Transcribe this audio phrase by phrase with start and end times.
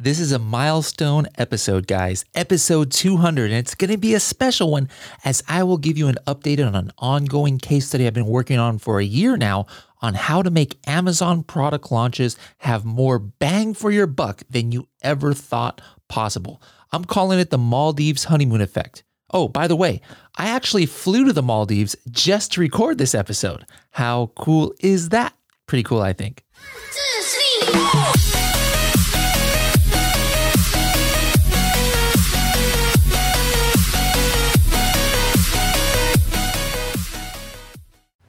[0.00, 2.24] This is a milestone episode, guys.
[2.32, 4.88] Episode 200, and it's going to be a special one
[5.24, 8.60] as I will give you an update on an ongoing case study I've been working
[8.60, 9.66] on for a year now
[10.00, 14.86] on how to make Amazon product launches have more bang for your buck than you
[15.02, 16.62] ever thought possible.
[16.92, 19.02] I'm calling it the Maldives honeymoon effect.
[19.32, 20.00] Oh, by the way,
[20.36, 23.66] I actually flew to the Maldives just to record this episode.
[23.90, 25.34] How cool is that?
[25.66, 26.44] Pretty cool, I think.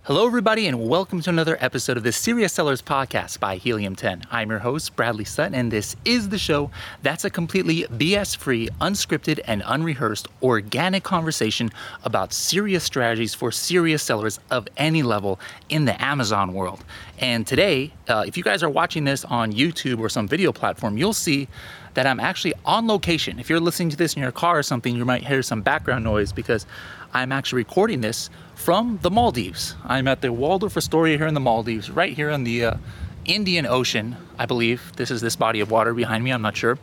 [0.10, 4.24] Hello, everybody, and welcome to another episode of the Serious Sellers Podcast by Helium 10.
[4.32, 6.72] I'm your host, Bradley Sutton, and this is the show
[7.04, 11.70] that's a completely BS free, unscripted, and unrehearsed organic conversation
[12.06, 16.84] about serious strategies for serious sellers of any level in the Amazon world.
[17.20, 20.98] And today, uh, if you guys are watching this on YouTube or some video platform,
[20.98, 21.48] you'll see
[21.94, 23.38] that I'm actually on location.
[23.38, 26.04] If you're listening to this in your car or something, you might hear some background
[26.04, 26.66] noise because
[27.14, 29.74] I'm actually recording this from the Maldives.
[29.86, 32.74] I'm at the Waldorf Astoria here in the Maldives, right here in the uh,
[33.24, 34.92] Indian Ocean, I believe.
[34.98, 36.78] This is this body of water behind me, I'm not sure.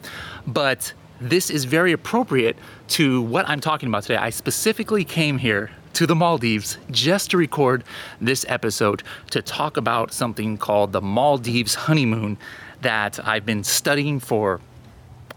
[0.47, 2.57] But this is very appropriate
[2.89, 4.17] to what I'm talking about today.
[4.17, 7.85] I specifically came here to the Maldives just to record
[8.23, 12.39] this episode to talk about something called the Maldives honeymoon
[12.81, 14.63] that I've been studying for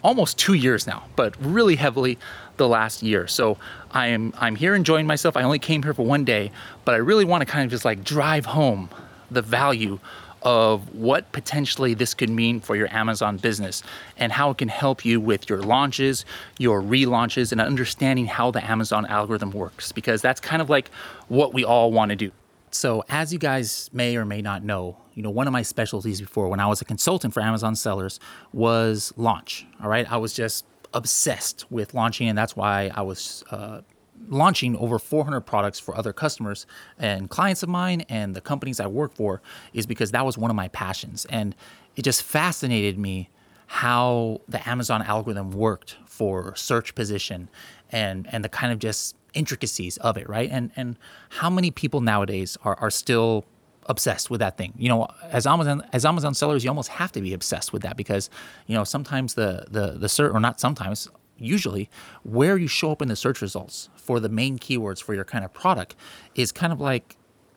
[0.06, 2.18] almost two years now, but really heavily
[2.60, 3.28] the last year.
[3.28, 3.58] So
[3.90, 5.36] I am I'm here enjoying myself.
[5.36, 6.52] I only came here for one day,
[6.86, 8.90] but I really want to kind of just like drive home
[9.32, 10.00] the value
[10.42, 13.84] of what potentially this could mean for your Amazon business
[14.18, 16.24] and how it can help you with your launches,
[16.58, 20.90] your relaunches, and understanding how the Amazon algorithm works because that's kind of like
[21.28, 22.32] what we all want to do.
[22.72, 26.22] So, as you guys may or may not know, you know, one of my specialties
[26.22, 28.20] before when I was a consultant for Amazon sellers
[28.54, 29.66] was launch.
[29.82, 30.10] All right.
[30.10, 33.82] I was just obsessed with launching, and that's why I was uh,
[34.28, 36.66] launching over 400 products for other customers
[36.98, 39.42] and clients of mine and the companies I work for,
[39.74, 41.26] is because that was one of my passions.
[41.30, 41.56] And
[41.96, 43.30] it just fascinated me
[43.68, 47.50] how the Amazon algorithm worked for search position
[47.92, 50.50] and and the kind of just intricacies of it, right?
[50.52, 50.98] And and
[51.30, 53.46] how many people nowadays are, are still
[53.86, 54.74] obsessed with that thing.
[54.78, 57.98] You know, as Amazon as Amazon sellers, you almost have to be obsessed with that
[57.98, 58.30] because
[58.68, 61.90] you know sometimes the the the search or not sometimes usually
[62.24, 65.46] where you show up in the search results for the main keywords for your kind
[65.46, 65.96] of product
[66.36, 67.16] is kind of like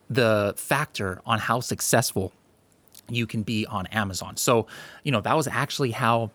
[0.09, 2.31] the factor on how successful
[3.09, 4.37] you can be on Amazon.
[4.37, 4.67] So,
[5.03, 6.31] you know, that was actually how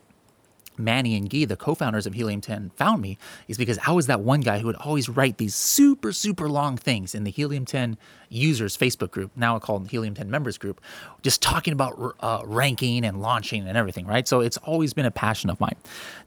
[0.79, 4.21] Manny and Guy, the co-founders of Helium 10, found me is because I was that
[4.21, 7.99] one guy who would always write these super, super long things in the Helium 10
[8.29, 10.81] users Facebook group, now called Helium 10 members group,
[11.23, 14.27] just talking about uh, ranking and launching and everything, right?
[14.29, 15.77] So it's always been a passion of mine.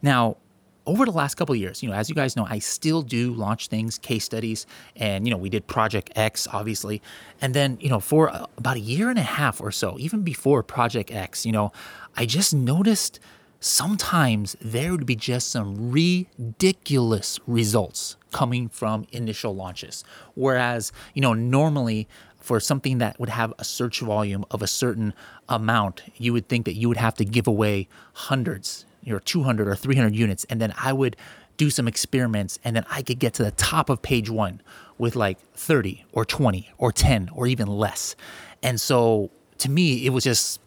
[0.02, 0.38] Now,
[0.86, 3.34] over the last couple of years, you know, as you guys know, I still do
[3.34, 7.02] launch things, case studies, and you know, we did Project X, obviously,
[7.40, 10.64] and then you know, for about a year and a half or so, even before
[10.64, 11.72] Project X, you know,
[12.18, 13.20] I just noticed
[13.62, 20.04] sometimes there would be just some ridiculous results coming from initial launches.
[20.34, 25.14] Whereas, you know, normally for something that would have a search volume of a certain
[25.48, 29.68] amount, you would think that you would have to give away hundreds, you know, 200
[29.68, 30.44] or 300 units.
[30.50, 31.16] And then I would
[31.58, 34.62] do some experiments and then I could get to the top of page one
[34.98, 38.16] with like 30 or 20 or 10 or even less.
[38.64, 39.30] And so
[39.60, 40.60] to me, it was just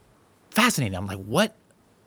[0.50, 0.97] fascinating.
[0.97, 1.56] I'm like, what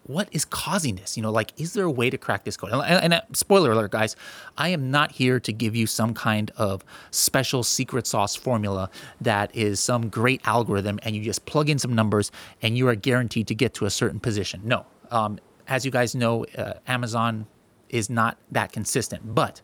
[0.07, 1.17] what is causing this?
[1.17, 2.71] You know, like, is there a way to crack this code?
[2.71, 4.15] And, and, uh, spoiler alert, guys,
[4.57, 8.89] I am not here to give you some kind of special secret sauce formula
[9.21, 12.31] that is some great algorithm and you just plug in some numbers
[12.61, 14.61] and you are guaranteed to get to a certain position.
[14.63, 14.85] No.
[15.11, 17.45] Um, as you guys know, uh, Amazon
[17.89, 19.61] is not that consistent, but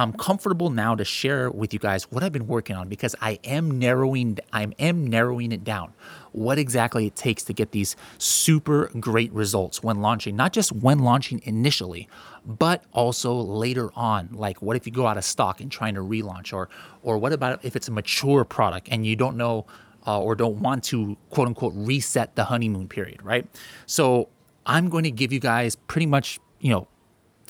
[0.00, 3.38] I'm comfortable now to share with you guys what I've been working on because I
[3.44, 5.92] am narrowing I am narrowing it down.
[6.32, 11.00] What exactly it takes to get these super great results when launching, not just when
[11.00, 12.08] launching initially,
[12.46, 14.30] but also later on.
[14.32, 16.70] Like what if you go out of stock and trying to relaunch or
[17.02, 19.66] or what about if it's a mature product and you don't know
[20.06, 23.46] uh, or don't want to quote unquote reset the honeymoon period, right?
[23.84, 24.30] So
[24.64, 26.88] I'm going to give you guys pretty much, you know,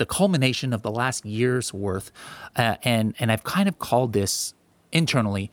[0.00, 2.11] the culmination of the last year's worth,
[2.56, 4.55] uh, and and I've kind of called this
[4.91, 5.50] internally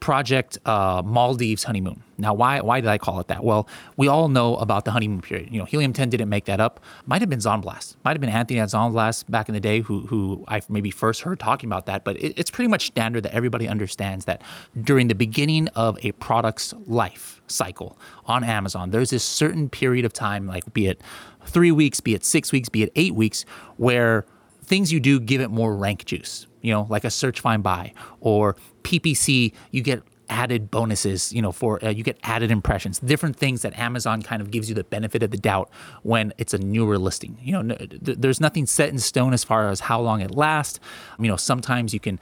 [0.00, 2.02] Project uh, Maldives honeymoon.
[2.16, 3.44] Now, why why did I call it that?
[3.44, 5.50] Well, we all know about the honeymoon period.
[5.52, 6.80] You know, Helium 10 didn't make that up.
[7.06, 7.96] Might have been Zonblast.
[8.04, 11.22] Might have been Anthony at Zonblast back in the day who who I maybe first
[11.22, 12.04] heard talking about that.
[12.04, 14.42] But it, it's pretty much standard that everybody understands that
[14.80, 20.12] during the beginning of a product's life cycle on Amazon, there's this certain period of
[20.12, 21.02] time, like be it
[21.46, 23.44] three weeks, be it six weeks, be it eight weeks,
[23.76, 24.24] where
[24.70, 27.92] things you do give it more rank juice you know, like a search find buy
[28.20, 33.36] or PPC, you get added bonuses, you know, for uh, you get added impressions, different
[33.36, 35.70] things that Amazon kind of gives you the benefit of the doubt
[36.02, 37.36] when it's a newer listing.
[37.42, 40.78] You know, th- there's nothing set in stone as far as how long it lasts.
[41.18, 42.20] You know, sometimes you can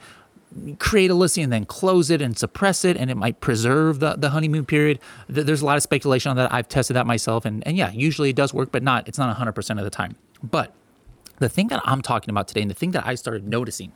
[0.79, 4.15] create a listing and then close it and suppress it and it might preserve the,
[4.15, 4.97] the honeymoon period
[5.27, 8.31] there's a lot of speculation on that i've tested that myself and, and yeah usually
[8.31, 10.73] it does work but not it's not 100% of the time but
[11.39, 13.91] the thing that i'm talking about today and the thing that i started noticing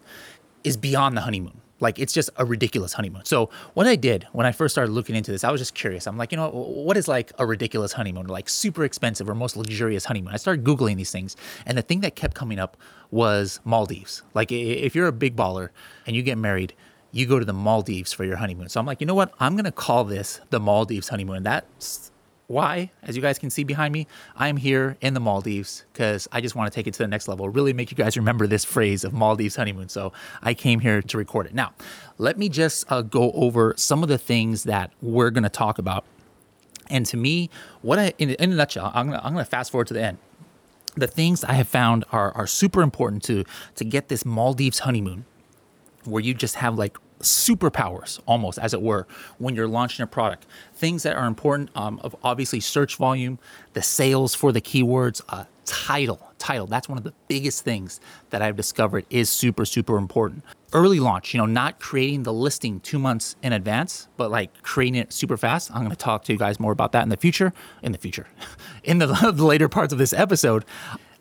[0.63, 1.59] is beyond the honeymoon.
[1.79, 3.25] Like it's just a ridiculous honeymoon.
[3.25, 6.07] So what I did when I first started looking into this, I was just curious.
[6.07, 9.57] I'm like, you know, what is like a ridiculous honeymoon, like super expensive or most
[9.57, 10.33] luxurious honeymoon?
[10.33, 11.35] I started googling these things,
[11.65, 12.77] and the thing that kept coming up
[13.11, 14.23] was Maldives.
[14.33, 15.69] Like if you're a big baller
[16.07, 16.73] and you get married,
[17.11, 18.69] you go to the Maldives for your honeymoon.
[18.69, 19.33] So I'm like, you know what?
[19.39, 21.43] I'm gonna call this the Maldives honeymoon.
[21.43, 22.11] That's
[22.47, 24.05] why, as you guys can see behind me,
[24.35, 27.27] I'm here in the Maldives because I just want to take it to the next
[27.27, 29.89] level, really make you guys remember this phrase of Maldives honeymoon.
[29.89, 30.11] So
[30.41, 31.53] I came here to record it.
[31.53, 31.73] Now,
[32.17, 35.77] let me just uh, go over some of the things that we're going to talk
[35.77, 36.05] about.
[36.89, 37.49] And to me,
[37.81, 40.17] what I, in, in a nutshell, I'm going to fast forward to the end.
[40.95, 45.25] The things I have found are, are super important to, to get this Maldives honeymoon
[46.03, 50.45] where you just have like superpowers, almost as it were, when you're launching a product.
[50.75, 53.39] Things that are important um, of obviously search volume,
[53.73, 56.31] the sales for the keywords, uh, title.
[56.37, 56.67] Title.
[56.67, 60.43] That's one of the biggest things that I've discovered is super, super important.
[60.73, 64.95] Early launch, you know, not creating the listing two months in advance, but like creating
[64.95, 65.71] it super fast.
[65.71, 67.53] I'm going to talk to you guys more about that in the future.
[67.81, 68.27] In the future,
[68.83, 70.65] in the, the later parts of this episode.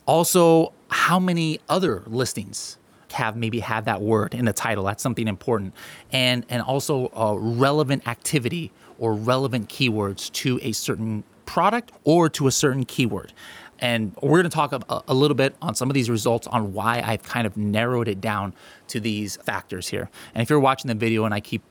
[0.07, 2.79] Also, how many other listings
[3.13, 4.85] have maybe have that word in the title.
[4.85, 5.75] That's something important.
[6.11, 12.47] And and also uh, relevant activity or relevant keywords to a certain product or to
[12.47, 13.33] a certain keyword.
[13.79, 16.73] And we're going to talk a, a, little bit on some of these results on
[16.73, 18.55] why I've kind of narrowed it down
[18.89, 20.09] to these factors here.
[20.35, 21.63] And if you're watching the video and I keep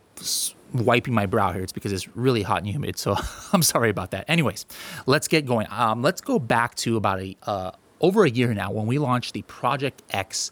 [0.73, 2.99] wiping my brow here, it's because it's really hot and humid.
[2.99, 3.15] So
[3.53, 4.25] I'm sorry about that.
[4.27, 4.65] Anyways,
[5.05, 5.67] let's get going.
[5.69, 7.71] Um, let's go back to about a uh,
[8.01, 10.51] over a year now when we launched the Project X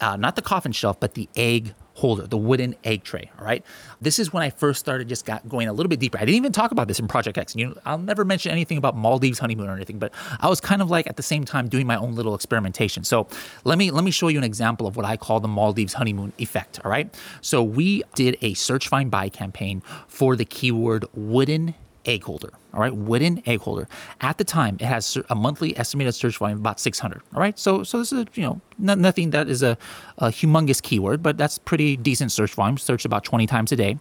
[0.00, 3.30] uh, not the coffin shelf, but the egg holder, the wooden egg tray.
[3.38, 3.64] All right.
[4.00, 6.16] This is when I first started just got going a little bit deeper.
[6.16, 7.56] I didn't even talk about this in Project X.
[7.56, 10.80] You know, I'll never mention anything about Maldives honeymoon or anything, but I was kind
[10.80, 13.02] of like at the same time doing my own little experimentation.
[13.02, 13.26] So
[13.64, 16.32] let me let me show you an example of what I call the Maldives honeymoon
[16.38, 16.80] effect.
[16.84, 17.12] All right.
[17.40, 21.74] So we did a search find buy campaign for the keyword wooden
[22.08, 22.50] egg holder.
[22.74, 23.86] All right, wooden egg holder.
[24.20, 27.22] At the time, it has a monthly estimated search volume about 600.
[27.34, 29.76] All right, so so this is you know n- nothing that is a,
[30.16, 32.78] a humongous keyword, but that's pretty decent search volume.
[32.78, 33.98] Searched about 20 times a day,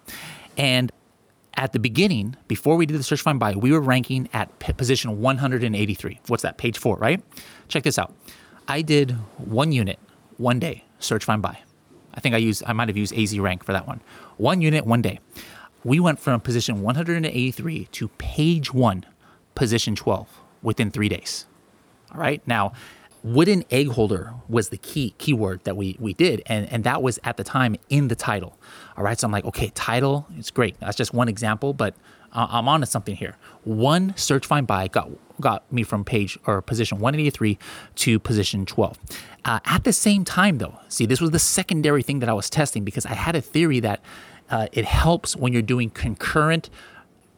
[0.57, 0.91] and
[1.55, 4.73] at the beginning, before we did the search find buy, we were ranking at p-
[4.73, 6.19] position 183.
[6.27, 6.57] What's that?
[6.57, 7.21] Page four, right?
[7.67, 8.13] Check this out.
[8.67, 9.99] I did one unit,
[10.37, 11.59] one day, search find buy.
[12.13, 14.01] I think I used I might have used AZ rank for that one.
[14.37, 15.19] One unit, one day
[15.87, 19.05] we went from position 183 to page one,
[19.55, 20.27] position 12
[20.61, 21.45] within three days.
[22.13, 22.45] All right.
[22.45, 22.73] Now,
[23.23, 27.19] wooden egg holder was the key keyword that we we did, and and that was
[27.23, 28.57] at the time in the title.
[28.97, 29.17] All right.
[29.17, 30.77] So I'm like, okay, title, it's great.
[30.81, 31.95] That's just one example, but
[32.33, 33.37] I'm on to something here.
[33.63, 37.57] One search find buy got got me from page or position 183
[37.95, 38.99] to position 12.
[39.45, 42.49] Uh, at the same time, though, see, this was the secondary thing that I was
[42.49, 44.01] testing because I had a theory that
[44.49, 46.69] uh, it helps when you're doing concurrent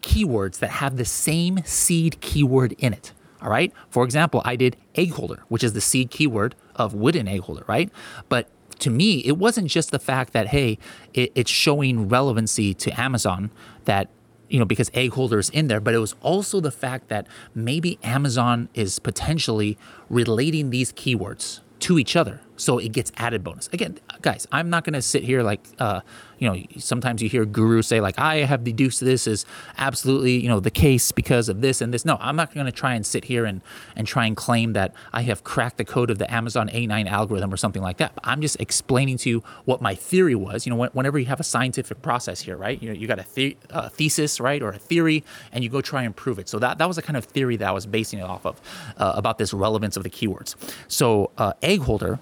[0.01, 3.13] keywords that have the same seed keyword in it.
[3.41, 3.71] All right.
[3.89, 7.63] For example, I did egg holder, which is the seed keyword of wooden egg holder,
[7.67, 7.89] right?
[8.27, 8.47] But
[8.79, 10.77] to me, it wasn't just the fact that, hey,
[11.13, 13.51] it, it's showing relevancy to Amazon
[13.85, 14.09] that,
[14.49, 17.27] you know, because egg holder is in there, but it was also the fact that
[17.53, 19.77] maybe Amazon is potentially
[20.09, 23.67] relating these keywords to each other so it gets added bonus.
[23.73, 26.01] Again guys i'm not to sit here like uh,
[26.39, 29.45] you know sometimes you hear gurus say like i have deduced this is
[29.77, 32.05] absolutely you know the case because of this and this.
[32.05, 33.61] No i'm not to try and sit here and
[33.95, 37.53] and try and claim that i have cracked the code of the amazon a9 algorithm
[37.53, 38.11] or something like that.
[38.23, 40.65] I'm just explaining to you what my theory was.
[40.65, 43.25] You know whenever you have a scientific process here right you know you got a,
[43.35, 46.49] the- a thesis right or a theory and you go try and prove it.
[46.49, 48.59] So that that was the kind of theory that i was basing it off of
[48.97, 50.55] uh, about this relevance of the keywords.
[50.87, 52.19] So uh, egg holder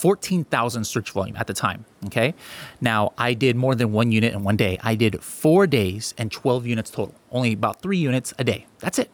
[0.00, 1.84] 14,000 search volume at the time.
[2.06, 2.32] Okay.
[2.80, 4.78] Now I did more than one unit in one day.
[4.82, 8.66] I did four days and 12 units total, only about three units a day.
[8.78, 9.10] That's it.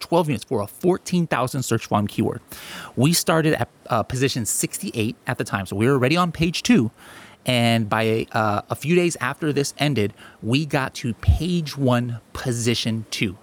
[0.00, 2.40] 12 units for a 14,000 search volume keyword.
[2.96, 5.66] We started at uh, position 68 at the time.
[5.66, 6.90] So we were already on page two.
[7.44, 13.04] And by uh, a few days after this ended, we got to page one, position
[13.10, 13.36] two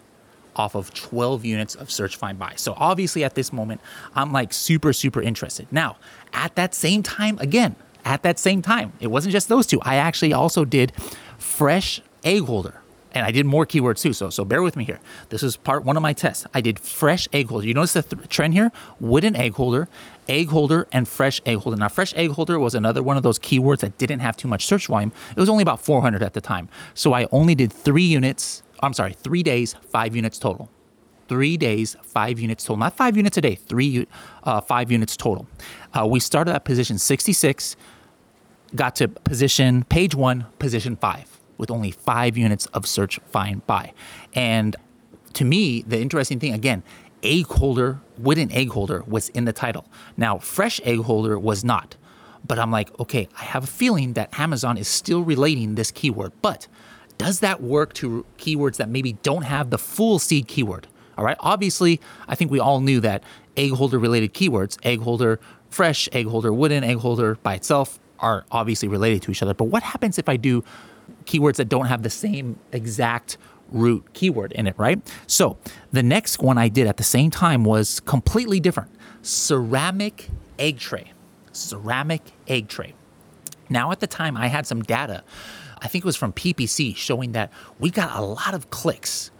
[0.55, 2.53] off of 12 units of search find buy.
[2.55, 3.81] So obviously at this moment,
[4.15, 5.67] I'm like super, super interested.
[5.71, 5.97] Now,
[6.33, 9.79] at that same time, again, at that same time, it wasn't just those two.
[9.81, 10.93] I actually also did
[11.37, 12.81] fresh egg holder.
[13.13, 14.99] And I did more keywords too, so so bear with me here.
[15.29, 16.47] This is part one of my test.
[16.53, 17.67] I did fresh egg holder.
[17.67, 18.71] You notice the th- trend here?
[19.01, 19.89] Wooden egg holder,
[20.29, 21.77] egg holder, and fresh egg holder.
[21.77, 24.65] Now, fresh egg holder was another one of those keywords that didn't have too much
[24.65, 25.11] search volume.
[25.31, 26.69] It was only about 400 at the time.
[26.93, 30.69] So I only did three units I'm sorry, three days, five units total.
[31.27, 32.77] Three days, five units total.
[32.77, 34.07] Not five units a day, three,
[34.43, 35.47] uh, five units total.
[35.93, 37.75] Uh, we started at position 66,
[38.75, 43.93] got to position, page one, position five, with only five units of search, find, buy.
[44.33, 44.75] And
[45.33, 46.83] to me, the interesting thing, again,
[47.23, 49.85] egg holder, wooden egg holder was in the title.
[50.17, 51.95] Now, fresh egg holder was not.
[52.45, 56.33] But I'm like, okay, I have a feeling that Amazon is still relating this keyword.
[56.41, 56.67] But
[57.21, 60.87] does that work to keywords that maybe don't have the full seed keyword?
[61.19, 61.37] All right.
[61.39, 63.23] Obviously, I think we all knew that
[63.55, 68.43] egg holder related keywords, egg holder fresh, egg holder wooden, egg holder by itself are
[68.51, 69.53] obviously related to each other.
[69.53, 70.63] But what happens if I do
[71.25, 73.37] keywords that don't have the same exact
[73.69, 74.99] root keyword in it, right?
[75.27, 75.59] So
[75.91, 78.89] the next one I did at the same time was completely different
[79.21, 81.13] ceramic egg tray.
[81.51, 82.95] Ceramic egg tray.
[83.69, 85.23] Now, at the time, I had some data
[85.81, 89.31] I think it was from PPC showing that we got a lot of clicks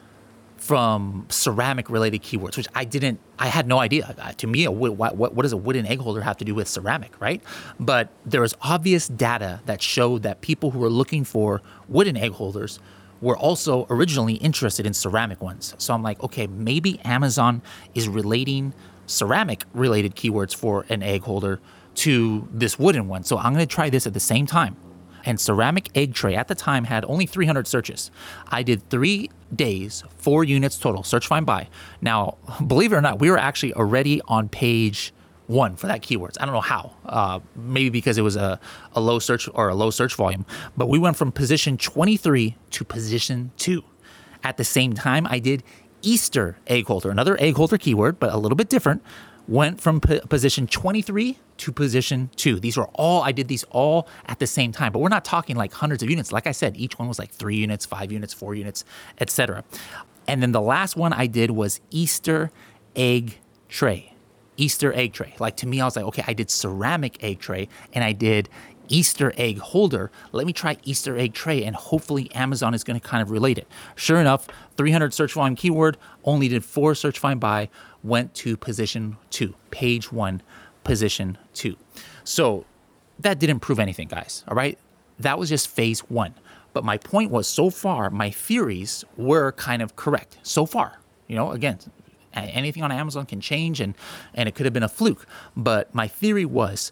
[0.58, 4.34] from ceramic related keywords, which I didn't, I had no idea.
[4.38, 7.20] To me, what, what, what does a wooden egg holder have to do with ceramic,
[7.20, 7.42] right?
[7.80, 12.34] But there was obvious data that showed that people who were looking for wooden egg
[12.34, 12.80] holders
[13.22, 15.74] were also originally interested in ceramic ones.
[15.80, 17.64] So I'm like, okay, maybe Amazon
[17.96, 18.74] is relating
[19.08, 21.60] ceramic related keywords for an egg holder
[21.94, 23.24] to this wooden one.
[23.24, 24.76] So I'm to try this at the same time
[25.26, 28.12] and ceramic egg tray at the time had only 300 searches.
[28.50, 31.68] I did three days, four units total, search, find, buy.
[32.02, 35.14] Now, believe it or not, we were actually already on page
[35.48, 36.38] one for that keywords.
[36.40, 36.94] I don't know how.
[37.06, 38.60] Uh, maybe because it was a,
[38.94, 40.46] a low search or a low search volume,
[40.78, 43.84] but we went from position 23 to position two.
[44.44, 45.64] At the same time, I did
[46.02, 49.04] Easter egg holder, another egg holder keyword, but a little bit different
[49.52, 52.60] went from p- position 23 to position 2.
[52.60, 55.58] These were all I did these all at the same time, but we're not talking
[55.58, 56.32] like hundreds of units.
[56.32, 58.86] Like I said, each one was like 3 units, 5 units, 4 units,
[59.20, 59.64] etc.
[60.28, 62.50] And then the last one I did was Easter
[62.96, 64.14] egg tray.
[64.56, 65.36] Easter egg tray.
[65.38, 68.48] Like to me I was like, okay, I did ceramic egg tray and I did
[68.88, 70.12] Easter egg holder.
[70.32, 73.58] Let me try Easter egg tray, and hopefully Amazon is going to kind of relate
[73.58, 73.68] it.
[73.96, 77.70] Sure enough, 300 search volume keyword, only did four search find buy,
[78.04, 80.42] went to position two, page one,
[80.84, 81.78] position two.
[82.24, 82.66] So
[83.20, 84.44] that didn't prove anything, guys.
[84.48, 84.78] All right.
[85.20, 86.34] That was just phase one.
[86.74, 90.38] But my point was so far, my theories were kind of correct.
[90.42, 91.80] So far, you know, again,
[92.34, 93.94] anything on Amazon can change and,
[94.34, 95.28] and it could have been a fluke.
[95.56, 96.92] But my theory was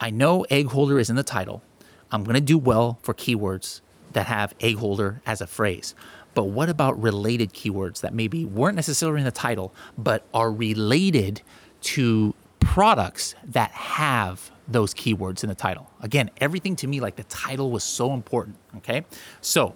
[0.00, 1.62] I know egg holder is in the title.
[2.10, 3.80] I'm going to do well for keywords
[4.12, 5.94] that have egg holder as a phrase.
[6.34, 11.42] But what about related keywords that maybe weren't necessarily in the title, but are related
[11.82, 15.90] to products that have those keywords in the title?
[16.00, 18.56] Again, everything to me, like the title was so important.
[18.78, 19.04] Okay.
[19.40, 19.74] So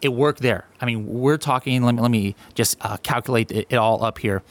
[0.00, 0.66] it worked there.
[0.80, 4.18] I mean, we're talking, let me, let me just uh, calculate it, it all up
[4.18, 4.42] here.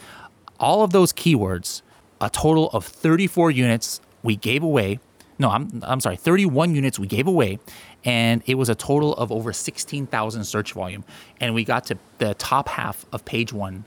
[0.60, 1.82] All of those keywords,
[2.20, 5.00] a total of 34 units we gave away.
[5.40, 7.60] No, I'm, I'm sorry, 31 units we gave away
[8.08, 11.04] and it was a total of over 16,000 search volume.
[11.42, 13.84] And we got to the top half of page one,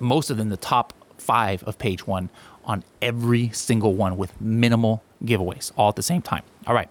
[0.00, 2.28] most of them the top five of page one
[2.64, 6.42] on every single one with minimal giveaways all at the same time.
[6.66, 6.88] All right.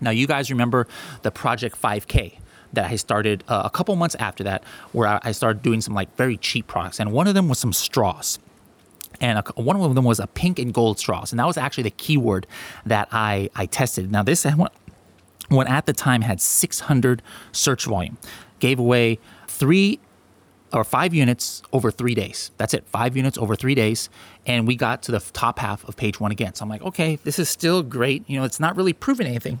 [0.00, 0.88] Now, you guys remember
[1.22, 2.38] the Project 5K
[2.72, 6.16] that I started uh, a couple months after that, where I started doing some like
[6.16, 6.98] very cheap products.
[6.98, 8.40] And one of them was some straws
[9.20, 11.84] and a, one of them was a pink and gold straws, and that was actually
[11.84, 12.46] the keyword
[12.84, 14.10] that I I tested.
[14.10, 14.44] Now this
[15.52, 18.18] one at the time had 600 search volume,
[18.58, 20.00] gave away three
[20.72, 22.50] or five units over three days.
[22.56, 24.08] That's it, five units over three days.
[24.46, 26.54] And we got to the top half of page one again.
[26.54, 28.28] So I'm like, okay, this is still great.
[28.28, 29.60] You know, it's not really proving anything,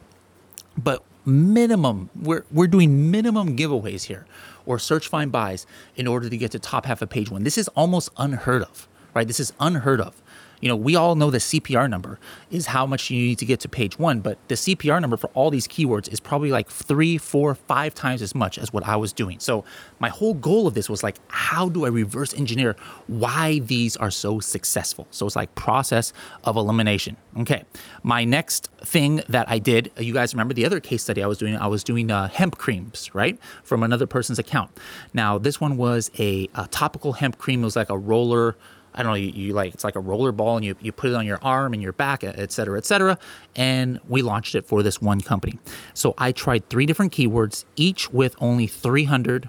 [0.76, 4.26] but minimum, we're, we're doing minimum giveaways here
[4.64, 7.44] or search find buys in order to get to top half of page one.
[7.44, 9.26] This is almost unheard of, right?
[9.26, 10.22] This is unheard of
[10.62, 13.58] you know, we all know the CPR number is how much you need to get
[13.60, 17.18] to page one, but the CPR number for all these keywords is probably like three,
[17.18, 19.40] four, five times as much as what I was doing.
[19.40, 19.64] So
[19.98, 22.76] my whole goal of this was like, how do I reverse engineer
[23.08, 25.08] why these are so successful?
[25.10, 26.12] So it's like process
[26.44, 27.16] of elimination.
[27.40, 27.64] Okay.
[28.04, 31.38] My next thing that I did, you guys remember the other case study I was
[31.38, 31.56] doing?
[31.56, 33.36] I was doing uh, hemp creams, right?
[33.64, 34.70] From another person's account.
[35.12, 37.62] Now, this one was a, a topical hemp cream.
[37.62, 38.54] It was like a roller
[38.94, 41.10] I don't know, you, you, like it's like a roller ball and you, you put
[41.10, 43.18] it on your arm and your back, et cetera, et cetera.
[43.56, 45.58] And we launched it for this one company.
[45.94, 49.48] So I tried three different keywords, each with only 300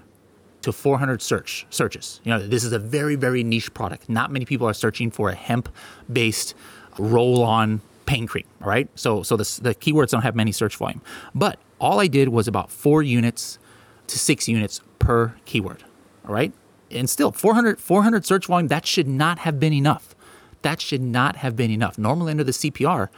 [0.62, 2.20] to 400 search searches.
[2.24, 4.08] You know, this is a very, very niche product.
[4.08, 5.68] Not many people are searching for a hemp
[6.10, 6.54] based
[6.98, 8.88] roll on pain cream, right?
[8.94, 11.02] So, so the, the keywords don't have many search volume.
[11.34, 13.58] But all I did was about four units
[14.06, 15.84] to six units per keyword,
[16.26, 16.52] all right?
[16.94, 20.14] And still 400 400 search volume that should not have been enough.
[20.62, 21.98] That should not have been enough.
[21.98, 23.08] Normally under the cpr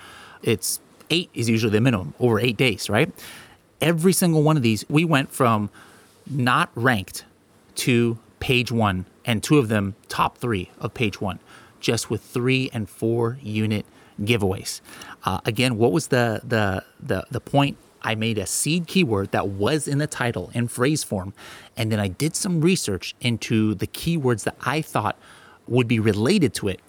[0.42, 0.80] it's
[1.10, 3.10] eight is usually the minimum over eight days right?
[3.80, 5.70] Every single one of these we went from
[6.28, 7.24] not ranked
[7.76, 11.38] to page one and two of them top three of page one
[11.80, 13.84] just with three and four unit
[14.20, 14.80] giveaways.
[15.24, 17.76] Uh, again what was the the the, the point
[18.06, 21.34] I made a seed keyword that was in the title in phrase form.
[21.76, 25.18] And then I did some research into the keywords that I thought
[25.66, 26.80] would be related to it,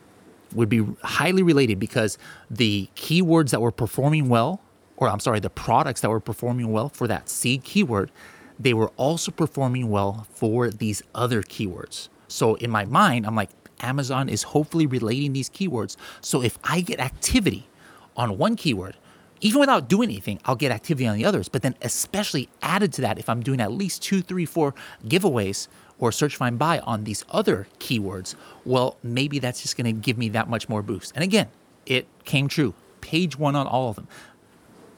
[0.54, 2.20] would be highly related because
[2.52, 4.62] the keywords that were performing well,
[4.96, 8.12] or I'm sorry, the products that were performing well for that seed keyword,
[8.60, 12.10] they were also performing well for these other keywords.
[12.28, 15.96] So in my mind, I'm like, Amazon is hopefully relating these keywords.
[16.22, 17.68] So if I get activity
[18.16, 18.98] on one keyword,
[19.41, 21.50] even without doing anything, I'll get activity on the others.
[21.50, 24.74] But then, especially added to that, if I'm doing at least two, three, four
[25.06, 25.67] giveaways
[26.00, 30.17] or search, find, buy on these other keywords, well, maybe that's just going to give
[30.17, 31.12] me that much more boost.
[31.15, 31.48] And again,
[31.86, 32.74] it came true.
[33.01, 34.08] Page one on all of them.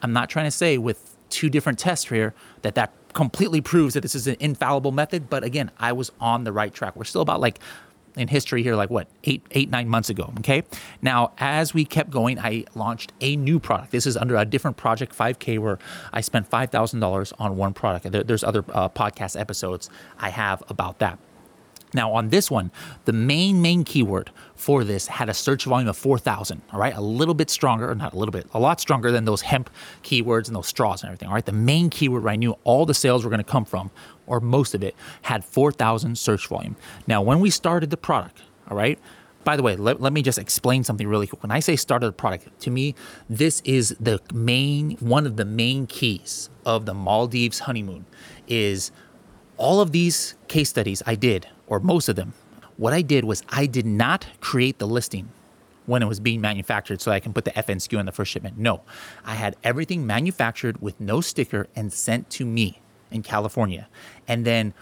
[0.02, 4.02] I'm not trying to say with two different tests here that that completely proves that
[4.02, 5.30] this is an infallible method.
[5.30, 6.96] But again, I was on the right track.
[6.96, 7.60] We're still about like
[8.20, 10.34] in history here, like what, eight, eight, nine months ago.
[10.40, 10.64] Okay.
[11.02, 13.92] Now, as we kept going, I launched a new product.
[13.92, 15.80] This is under a different project, 5K, where
[16.12, 18.12] I spent $5,000 on one product.
[18.28, 21.18] There's other uh, podcast episodes I have about that.
[21.94, 22.72] Now, on this one,
[23.06, 26.96] the main, main keyword for this had a search volume of 4,000, all right?
[26.96, 29.70] A little bit stronger, not a little bit, a lot stronger than those hemp
[30.04, 31.46] keywords and those straws and everything, all right?
[31.46, 33.90] The main keyword where I knew all the sales were gonna come from,
[34.30, 36.78] or most of it, had 4,000 search volume.
[37.08, 38.98] Now, when we started the product, all right?
[39.44, 41.42] By the way, let, let me just explain something really quick.
[41.44, 42.96] When I say started the product, to me,
[43.30, 48.06] this is the main, one of the main keys of the Maldives honeymoon
[48.48, 48.92] is
[49.58, 52.34] all of these case studies I did or most of them,
[52.78, 55.30] what I did was I did not create the listing
[55.86, 58.58] when it was being manufactured so I can put the FNSKU on the first shipment.
[58.58, 58.82] No,
[59.26, 63.88] I had everything manufactured with no sticker and sent to me in California.
[64.28, 64.74] And then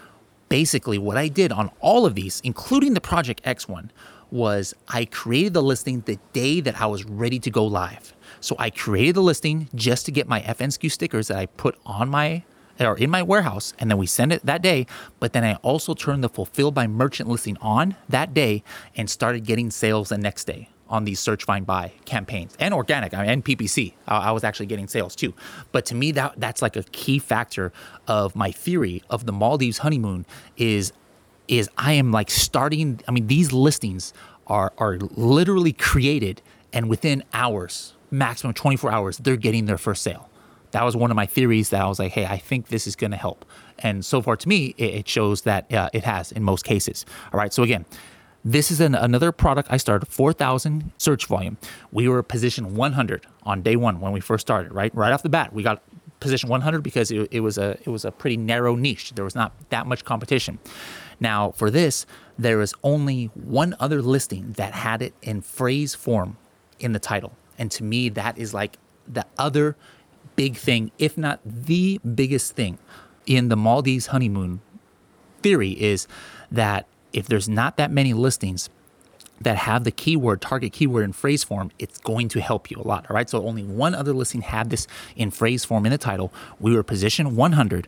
[0.48, 3.90] basically what I did on all of these, including the Project X one,
[4.30, 8.14] was I created the listing the day that I was ready to go live.
[8.40, 12.08] So I created the listing just to get my FNSKU stickers that I put on
[12.08, 12.44] my
[12.78, 14.86] or in my warehouse and then we send it that day.
[15.18, 18.62] But then I also turned the fulfilled by merchant listing on that day
[18.94, 23.14] and started getting sales the next day on these search find buy campaigns and organic
[23.14, 25.34] I mean, and ppc I, I was actually getting sales too
[25.72, 27.72] but to me that that's like a key factor
[28.06, 30.92] of my theory of the maldives honeymoon is
[31.46, 34.12] is i am like starting i mean these listings
[34.46, 40.28] are are literally created and within hours maximum 24 hours they're getting their first sale
[40.72, 42.96] that was one of my theories that I was like, hey, I think this is
[42.96, 43.44] going to help.
[43.78, 47.06] And so far to me, it, it shows that uh, it has in most cases.
[47.32, 47.52] All right.
[47.52, 47.84] So again,
[48.44, 51.58] this is an, another product I started 4,000 search volume.
[51.92, 54.94] We were position 100 on day one when we first started, right?
[54.94, 55.82] Right off the bat, we got
[56.20, 59.12] position 100 because it, it was a it was a pretty narrow niche.
[59.14, 60.58] There was not that much competition.
[61.20, 62.06] Now for this,
[62.38, 66.36] there is only one other listing that had it in phrase form
[66.78, 69.76] in the title, and to me that is like the other
[70.36, 72.78] big thing, if not the biggest thing
[73.26, 74.60] in the Maldives honeymoon
[75.42, 76.06] theory is
[76.50, 78.68] that if there's not that many listings
[79.40, 82.86] that have the keyword, target keyword in phrase form, it's going to help you a
[82.86, 83.06] lot.
[83.08, 83.28] All right.
[83.30, 86.32] So only one other listing had this in phrase form in the title.
[86.58, 87.86] We were position 100,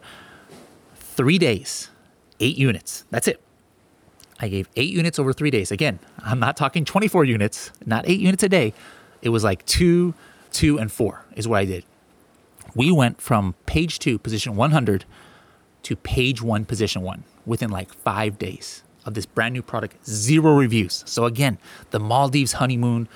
[0.95, 1.91] three days,
[2.39, 3.05] eight units.
[3.11, 3.41] That's it.
[4.39, 5.71] I gave eight units over three days.
[5.71, 8.73] Again, I'm not talking 24 units, not eight units a day.
[9.21, 10.15] It was like two,
[10.51, 11.85] two, and four is what I did
[12.75, 15.05] we went from page two, position 100,
[15.83, 20.55] to page one, position one within like five days of this brand new product, zero
[20.55, 21.03] reviews.
[21.07, 21.59] So, again,
[21.91, 23.09] the Maldives honeymoon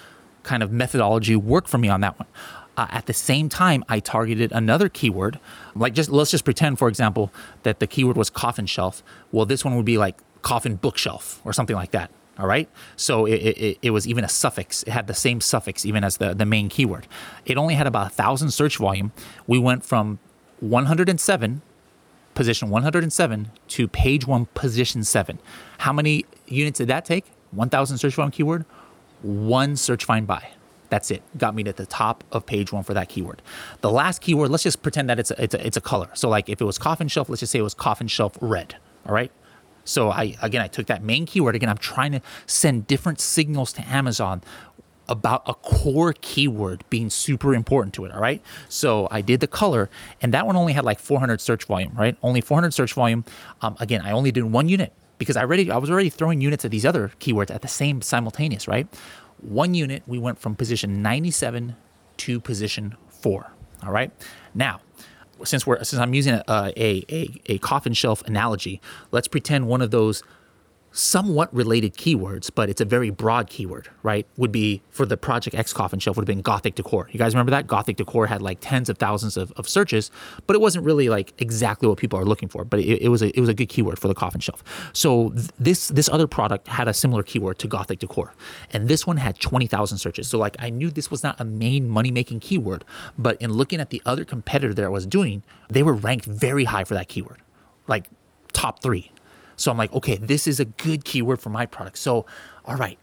[0.42, 2.28] kind of methodology worked for me on that one.
[2.76, 5.38] Uh, at the same time, I targeted another keyword.
[5.74, 9.02] Like, just let's just pretend, for example, that the keyword was coffin shelf.
[9.30, 12.10] Well, this one would be like coffin bookshelf or something like that.
[12.38, 12.68] All right.
[12.96, 14.82] So it, it, it, was even a suffix.
[14.82, 17.06] It had the same suffix even as the, the main keyword.
[17.46, 19.12] It only had about a thousand search volume.
[19.46, 20.18] We went from
[20.58, 21.62] 107,
[22.34, 25.38] position 107 to page one, position seven.
[25.78, 27.26] How many units did that take?
[27.52, 28.64] 1,000 search volume keyword,
[29.22, 30.50] one search find buy.
[30.90, 31.22] That's it.
[31.38, 33.42] Got me to the top of page one for that keyword.
[33.80, 36.08] The last keyword, let's just pretend that it's a, it's a, it's a color.
[36.14, 38.76] So like if it was coffin shelf, let's just say it was coffin shelf red.
[39.06, 39.32] All right.
[39.84, 43.72] So I again I took that main keyword again I'm trying to send different signals
[43.74, 44.42] to Amazon
[45.08, 48.42] about a core keyword being super important to it, all right?
[48.68, 49.90] So I did the color
[50.22, 52.16] and that one only had like 400 search volume, right?
[52.22, 53.24] Only 400 search volume.
[53.60, 56.64] Um, again, I only did one unit because I already I was already throwing units
[56.64, 58.86] at these other keywords at the same simultaneous, right?
[59.40, 61.76] One unit we went from position 97
[62.16, 63.52] to position 4,
[63.84, 64.10] all right?
[64.54, 64.80] Now,
[65.42, 69.82] since we're since I'm using a, a, a, a coffin shelf analogy, let's pretend one
[69.82, 70.22] of those
[70.94, 74.26] somewhat related keywords, but it's a very broad keyword, right?
[74.36, 77.08] Would be for the Project X coffin shelf would have been Gothic decor.
[77.10, 77.66] You guys remember that?
[77.66, 80.12] Gothic decor had like tens of thousands of, of searches,
[80.46, 82.64] but it wasn't really like exactly what people are looking for.
[82.64, 84.62] But it, it was a it was a good keyword for the coffin shelf.
[84.92, 88.32] So th- this this other product had a similar keyword to Gothic decor,
[88.70, 90.28] and this one had twenty thousand searches.
[90.28, 92.84] So like I knew this was not a main money making keyword,
[93.18, 96.64] but in looking at the other competitor that I was doing, they were ranked very
[96.64, 97.42] high for that keyword,
[97.88, 98.08] like
[98.52, 99.10] top three
[99.56, 101.98] so I'm like, okay, this is a good keyword for my product.
[101.98, 102.26] So,
[102.64, 102.98] all right,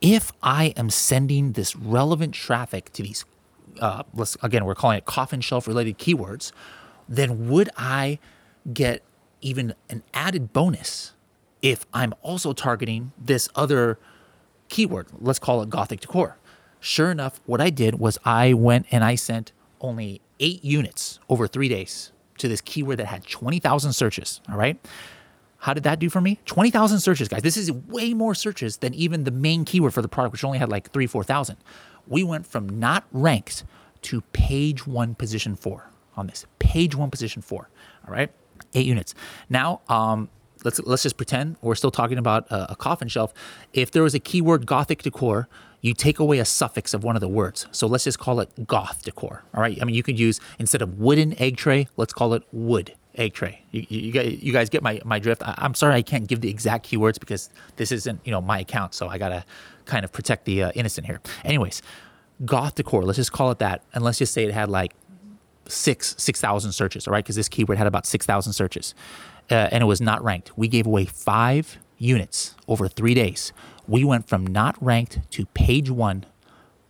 [0.00, 3.24] if I am sending this relevant traffic to these,
[3.80, 6.52] uh, let's again, we're calling it coffin shelf related keywords,
[7.08, 8.18] then would I
[8.72, 9.02] get
[9.40, 11.12] even an added bonus
[11.62, 13.98] if I'm also targeting this other
[14.68, 15.08] keyword?
[15.20, 16.36] Let's call it Gothic decor.
[16.78, 21.46] Sure enough, what I did was I went and I sent only eight units over
[21.46, 24.40] three days to this keyword that had 20,000 searches.
[24.50, 24.78] All right.
[25.60, 26.38] How did that do for me?
[26.46, 27.42] 20,000 searches, guys.
[27.42, 30.58] This is way more searches than even the main keyword for the product, which only
[30.58, 31.56] had like three, 4,000.
[32.06, 33.64] We went from not ranked
[34.02, 36.46] to page one, position four on this.
[36.58, 37.68] Page one, position four.
[38.06, 38.30] All right.
[38.74, 39.14] Eight units.
[39.50, 40.30] Now, um,
[40.64, 43.32] let's let's just pretend we're still talking about a, a, coffin shelf.
[43.72, 45.48] If there was a keyword Gothic decor,
[45.80, 47.66] you take away a suffix of one of the words.
[47.70, 49.44] So let's just call it Goth decor.
[49.54, 49.78] All right.
[49.80, 53.34] I mean, you could use instead of wooden egg tray, let's call it wood egg
[53.34, 53.62] tray.
[53.70, 55.42] You, you, you, guys get my, my drift.
[55.42, 58.60] I, am sorry I can't give the exact keywords because this isn't you know my
[58.60, 59.44] account, so I gotta
[59.84, 61.20] kind of protect the uh, innocent here.
[61.44, 61.82] Anyways,
[62.44, 63.04] goth decor.
[63.04, 64.92] Let's just call it that, and let's just say it had like
[65.66, 67.06] six six thousand searches.
[67.06, 68.94] All right, because this keyword had about six thousand searches,
[69.50, 70.56] uh, and it was not ranked.
[70.56, 73.52] We gave away five units over three days.
[73.86, 76.24] We went from not ranked to page one,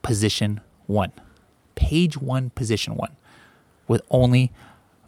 [0.02, 1.12] position one,
[1.74, 3.16] page one, position one,
[3.88, 4.52] with only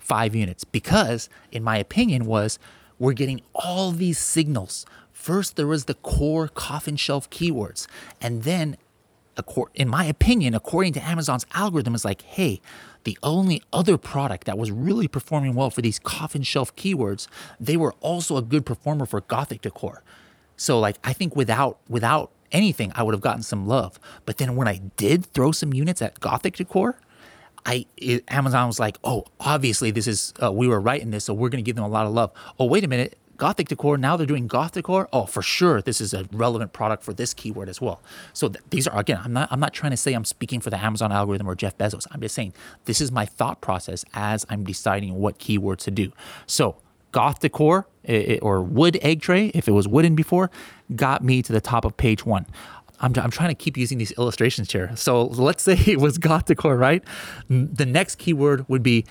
[0.02, 2.58] five units because, in my opinion, was
[2.98, 4.84] we're getting all these signals.
[5.12, 7.86] First, there was the core coffin shelf keywords,
[8.20, 8.76] and then,
[9.74, 12.60] in my opinion, according to Amazon's algorithm, is like, hey,
[13.04, 17.76] the only other product that was really performing well for these coffin shelf keywords, they
[17.76, 20.02] were also a good performer for Gothic decor.
[20.56, 23.98] So, like, I think without without anything, I would have gotten some love.
[24.26, 26.98] But then when I did throw some units at Gothic decor,
[27.64, 31.24] I it, Amazon was like, oh, obviously this is uh, we were right in this,
[31.24, 32.32] so we're going to give them a lot of love.
[32.58, 33.98] Oh, wait a minute, Gothic decor.
[33.98, 35.08] Now they're doing Goth decor.
[35.12, 38.00] Oh, for sure, this is a relevant product for this keyword as well.
[38.32, 40.70] So th- these are again, I'm not I'm not trying to say I'm speaking for
[40.70, 42.06] the Amazon algorithm or Jeff Bezos.
[42.10, 42.52] I'm just saying
[42.84, 46.12] this is my thought process as I'm deciding what keywords to do.
[46.46, 46.76] So
[47.10, 47.86] goth decor
[48.42, 50.50] or wood egg tray, if it was wooden before,
[50.94, 52.46] got me to the top of page one.
[53.02, 54.92] I'm, I'm trying to keep using these illustrations here.
[54.96, 57.02] So let's say it was goth decor, right?
[57.48, 59.04] The next keyword would be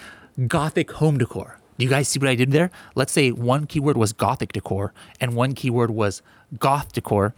[0.48, 1.60] gothic home decor.
[1.78, 2.72] Do you guys see what I did there?
[2.96, 6.22] Let's say one keyword was gothic decor and one keyword was
[6.58, 7.34] goth decor.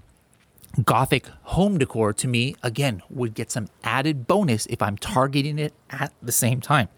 [0.83, 5.73] Gothic home decor to me, again, would get some added bonus if I'm targeting it
[5.91, 6.89] at the same time.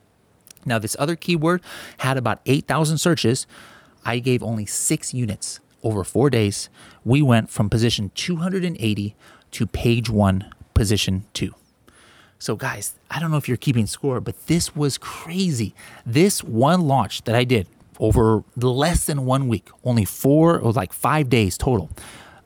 [0.66, 1.62] Now, this other keyword
[2.00, 3.46] had about 8,000 searches.
[4.04, 6.70] I gave only six units over four days.
[7.04, 9.16] We went from position 280
[9.56, 11.56] to page one, position two.
[12.40, 15.74] So, guys, I don't know if you're keeping score, but this was crazy.
[16.06, 20.92] This one launch that I did over less than one week, only four or like
[20.92, 21.90] five days total.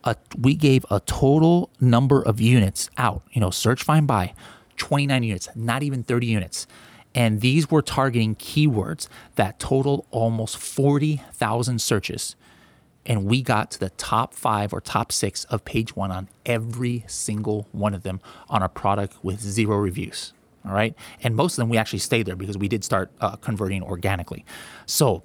[0.04, 4.34] Uh, we gave a total number of units out, you know, search, find, buy,
[4.78, 6.67] 29 units, not even 30 units.
[7.15, 12.36] And these were targeting keywords that total almost 40,000 searches
[13.10, 17.04] and we got to the top five or top six of page one on every
[17.08, 20.32] single one of them on a product with zero reviews.
[20.63, 20.93] All right.
[21.24, 24.45] And most of them we actually stayed there because we did start uh, converting organically.
[24.86, 25.24] So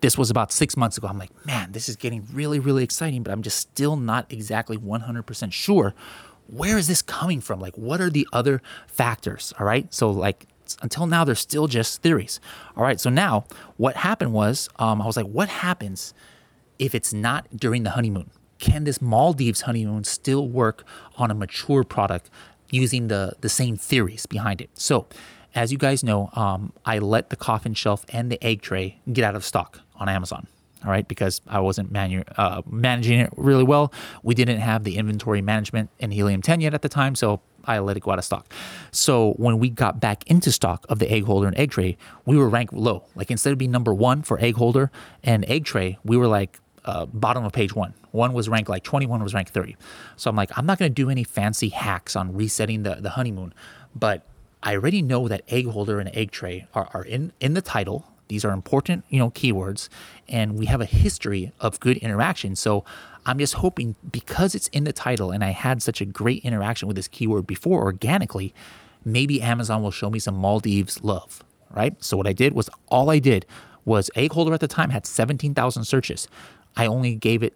[0.00, 1.06] this was about six months ago.
[1.06, 4.76] I'm like, man, this is getting really, really exciting, but I'm just still not exactly
[4.76, 5.94] 100% sure
[6.48, 7.58] where is this coming from?
[7.60, 9.52] Like, what are the other factors?
[9.58, 9.92] All right.
[9.92, 10.46] So, like,
[10.80, 12.38] until now, they're still just theories.
[12.76, 13.00] All right.
[13.00, 13.46] So now,
[13.78, 16.14] what happened was, um, I was like, what happens
[16.78, 18.30] if it's not during the honeymoon?
[18.58, 20.84] Can this Maldives honeymoon still work
[21.16, 22.30] on a mature product
[22.70, 24.70] using the the same theories behind it?
[24.74, 25.06] So,
[25.54, 29.24] as you guys know, um, I let the coffin shelf and the egg tray get
[29.24, 30.46] out of stock on Amazon.
[30.84, 33.92] All right, because I wasn't manu- uh, managing it really well.
[34.22, 37.78] We didn't have the inventory management in Helium 10 yet at the time, so I
[37.80, 38.52] let it go out of stock.
[38.92, 42.36] So when we got back into stock of the egg holder and egg tray, we
[42.36, 43.04] were ranked low.
[43.14, 44.90] Like instead of being number one for egg holder
[45.24, 47.94] and egg tray, we were like uh, bottom of page one.
[48.12, 49.76] One was ranked like 21 was ranked 30.
[50.16, 53.10] So I'm like, I'm not going to do any fancy hacks on resetting the, the
[53.10, 53.52] honeymoon,
[53.94, 54.26] but
[54.62, 58.06] I already know that egg holder and egg tray are, are in, in the title.
[58.28, 59.88] These are important, you know, keywords,
[60.28, 62.56] and we have a history of good interaction.
[62.56, 62.84] So
[63.24, 66.88] I'm just hoping because it's in the title and I had such a great interaction
[66.88, 68.54] with this keyword before organically,
[69.04, 71.94] maybe Amazon will show me some Maldives love, right?
[72.02, 73.46] So what I did was all I did
[73.84, 76.28] was egg holder at the time had 17,000 searches.
[76.76, 77.54] I only gave it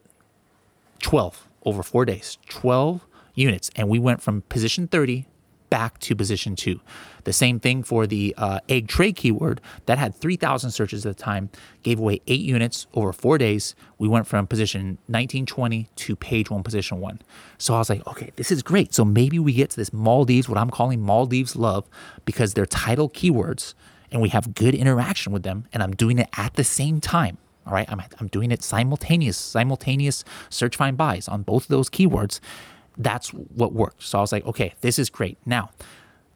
[1.03, 5.27] 12 over four days, 12 units, and we went from position 30
[5.71, 6.81] back to position two.
[7.25, 11.23] The same thing for the uh, egg tray keyword that had 3,000 searches at the
[11.23, 11.49] time,
[11.83, 13.75] gave away eight units over four days.
[13.97, 17.21] We went from position 1920 to page one, position one.
[17.57, 18.93] So I was like, okay, this is great.
[18.93, 21.89] So maybe we get to this Maldives, what I'm calling Maldives love,
[22.25, 23.75] because they're title keywords
[24.11, 25.67] and we have good interaction with them.
[25.73, 27.39] And I'm doing it at the same time.
[27.67, 31.91] All right, I'm, I'm doing it simultaneous, simultaneous search find buys on both of those
[31.91, 32.41] keywords
[33.03, 34.03] that's what worked.
[34.03, 35.39] So I was like, okay, this is great.
[35.47, 35.71] Now,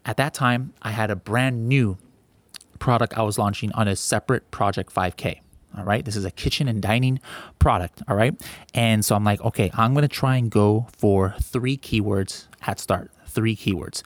[0.04, 1.98] at that time, I had a brand new
[2.78, 5.40] product I was launching on a separate Project 5K.
[5.76, 6.04] All right.
[6.04, 7.20] This is a kitchen and dining
[7.58, 8.02] product.
[8.08, 8.40] All right.
[8.74, 12.78] And so I'm like, okay, I'm going to try and go for three keywords at
[12.78, 14.02] start, three keywords.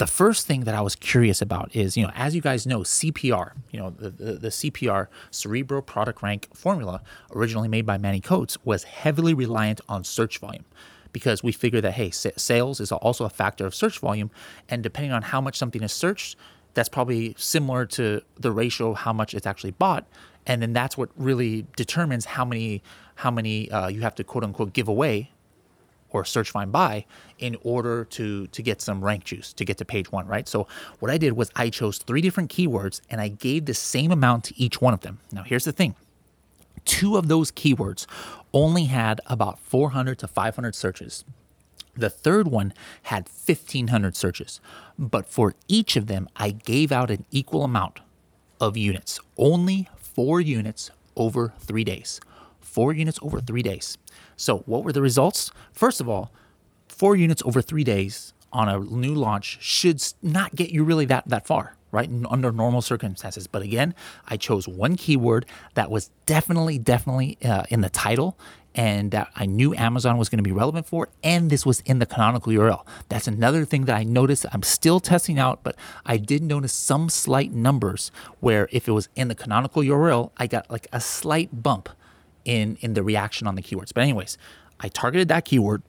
[0.00, 2.78] The first thing that I was curious about is, you know, as you guys know,
[2.78, 7.02] CPR, you know, the, the, the CPR, Cerebro Product Rank formula,
[7.34, 10.64] originally made by Manny Coats, was heavily reliant on search volume
[11.12, 14.30] because we figure that, hey, sales is also a factor of search volume.
[14.70, 16.34] And depending on how much something is searched,
[16.72, 20.06] that's probably similar to the ratio of how much it's actually bought.
[20.46, 22.82] And then that's what really determines how many
[23.16, 25.30] how many uh, you have to quote unquote give away
[26.10, 27.04] or search find buy
[27.38, 30.66] in order to to get some rank juice to get to page one right so
[30.98, 34.44] what i did was i chose three different keywords and i gave the same amount
[34.44, 35.94] to each one of them now here's the thing
[36.84, 38.06] two of those keywords
[38.52, 41.24] only had about 400 to 500 searches.
[41.96, 42.72] The third one
[43.04, 44.60] had 1,500 searches.
[44.98, 48.00] But for each of them, I gave out an equal amount
[48.60, 52.20] of units, only four units over three days.
[52.60, 53.98] Four units over three days.
[54.40, 55.50] So, what were the results?
[55.74, 56.32] First of all,
[56.88, 61.28] four units over three days on a new launch should not get you really that,
[61.28, 62.08] that far right?
[62.30, 63.48] Under normal circumstances.
[63.48, 63.96] But again,
[64.28, 68.38] I chose one keyword that was definitely, definitely uh, in the title
[68.76, 71.98] and that I knew Amazon was going to be relevant for, and this was in
[71.98, 72.86] the canonical URL.
[73.08, 74.46] That's another thing that I noticed.
[74.52, 75.74] I'm still testing out, but
[76.06, 80.46] I did notice some slight numbers where if it was in the canonical URL, I
[80.46, 81.88] got like a slight bump
[82.44, 83.92] in in the reaction on the keywords.
[83.94, 84.38] But anyways,
[84.80, 85.82] I targeted that keyword,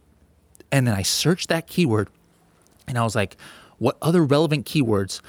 [0.72, 2.10] and then I searched that keyword,
[2.88, 3.38] and I was like,
[3.78, 5.22] what other relevant keywords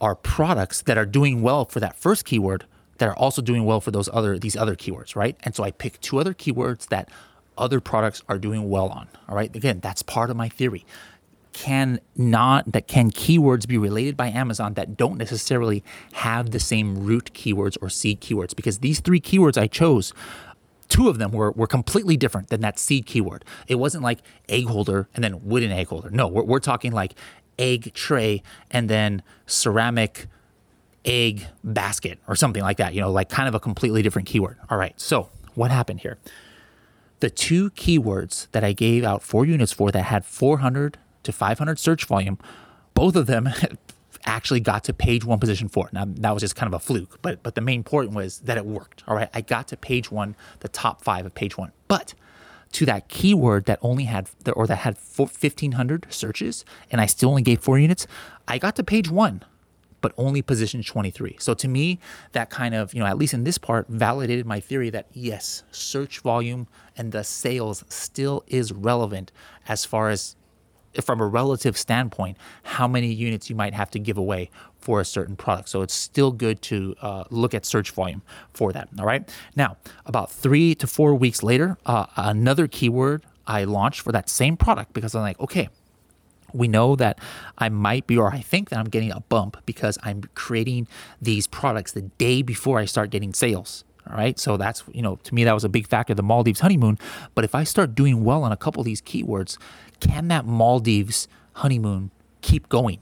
[0.00, 2.64] are products that are doing well for that first keyword
[2.98, 5.36] that are also doing well for those other these other keywords, right?
[5.42, 7.10] And so I picked two other keywords that
[7.56, 9.08] other products are doing well on.
[9.28, 9.54] All right.
[9.54, 10.84] Again, that's part of my theory.
[11.52, 17.04] Can not that can keywords be related by Amazon that don't necessarily have the same
[17.04, 18.54] root keywords or seed keywords?
[18.54, 20.12] Because these three keywords I chose
[20.88, 23.44] two of them were, were completely different than that seed keyword.
[23.66, 26.10] It wasn't like egg holder and then wooden egg holder.
[26.10, 27.14] No, we're, we're talking like
[27.58, 30.26] egg tray and then ceramic
[31.04, 34.56] egg basket or something like that, you know, like kind of a completely different keyword.
[34.70, 36.18] All right, so what happened here?
[37.20, 41.78] The two keywords that I gave out four units for that had 400 to 500
[41.78, 42.38] search volume,
[42.94, 43.48] both of them
[44.28, 45.88] actually got to page one, position four.
[45.92, 48.56] Now that was just kind of a fluke, but but the main point was that
[48.56, 49.02] it worked.
[49.08, 52.14] All right, I got to page one, the top five of page one, but
[52.72, 57.42] to that keyword that only had or that had 1500 searches and I still only
[57.42, 58.06] gave 4 units,
[58.46, 59.42] I got to page 1
[60.00, 61.36] but only position 23.
[61.40, 61.98] So to me,
[62.32, 65.64] that kind of, you know, at least in this part, validated my theory that yes,
[65.70, 69.32] search volume and the sales still is relevant
[69.66, 70.36] as far as
[71.04, 75.04] from a relative standpoint, how many units you might have to give away for a
[75.04, 75.68] certain product.
[75.68, 78.22] So it's still good to uh, look at search volume
[78.54, 78.88] for that.
[78.98, 79.28] All right.
[79.56, 84.56] Now, about three to four weeks later, uh, another keyword I launched for that same
[84.56, 85.68] product because I'm like, okay,
[86.52, 87.18] we know that
[87.58, 90.88] I might be, or I think that I'm getting a bump because I'm creating
[91.20, 93.84] these products the day before I start getting sales.
[94.08, 94.38] All right.
[94.38, 96.98] So that's, you know, to me, that was a big factor, the Maldives honeymoon.
[97.34, 99.58] But if I start doing well on a couple of these keywords,
[100.00, 103.00] can that Maldives honeymoon keep going?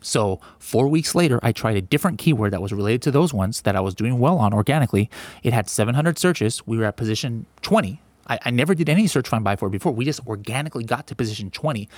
[0.00, 3.62] So, four weeks later, I tried a different keyword that was related to those ones
[3.62, 5.10] that I was doing well on organically.
[5.42, 6.64] It had 700 searches.
[6.66, 8.00] We were at position 20.
[8.28, 9.92] I, I never did any search find buy for before.
[9.92, 11.88] We just organically got to position 20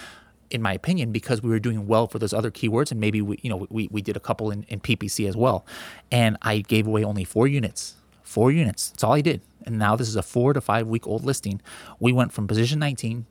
[0.51, 3.39] in my opinion, because we were doing well for those other keywords, and maybe we,
[3.43, 5.67] you know, we, we did a couple in, in PPC as well.
[6.11, 7.97] And I gave away only four units.
[8.23, 8.91] Four units.
[8.91, 9.41] That's all I did.
[9.65, 11.61] And now this is a four to five week old listing.
[12.01, 13.27] We went from position 19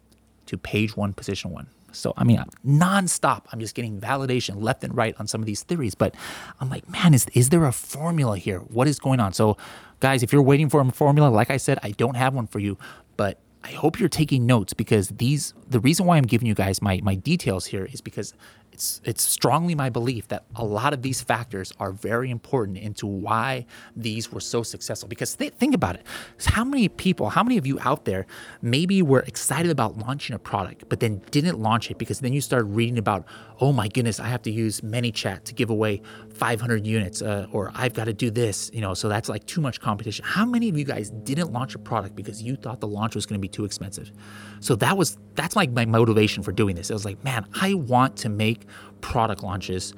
[0.47, 1.67] to page one, position one.
[1.91, 5.63] So, I mean, nonstop, I'm just getting validation left and right on some of these
[5.63, 5.95] theories.
[5.95, 6.15] But
[6.59, 8.59] I'm like, man, is, is there a formula here?
[8.59, 9.33] What is going on?
[9.33, 9.57] So,
[9.99, 12.59] guys, if you're waiting for a formula, like I said, I don't have one for
[12.59, 12.77] you,
[13.15, 16.81] but I hope you're taking notes because these the reason why I'm giving you guys
[16.81, 18.33] my my details here is because
[18.77, 23.07] it's it's strongly my belief that a lot of these factors are very important into
[23.07, 25.09] why these were so successful.
[25.09, 26.05] Because th- think about it,
[26.45, 28.27] how many people, how many of you out there,
[28.61, 32.41] maybe were excited about launching a product, but then didn't launch it because then you
[32.41, 33.25] started reading about,
[33.59, 36.03] oh my goodness, I have to use ManyChat to give away
[36.37, 39.59] 500 units, uh, or I've got to do this, you know, so that's like too
[39.59, 40.23] much competition.
[40.25, 43.25] How many of you guys didn't launch a product because you thought the launch was
[43.25, 44.11] going to be too expensive?
[44.59, 46.89] So that was that's like my motivation for doing this.
[46.89, 48.65] It was like, man, I want to make
[49.01, 49.93] product launches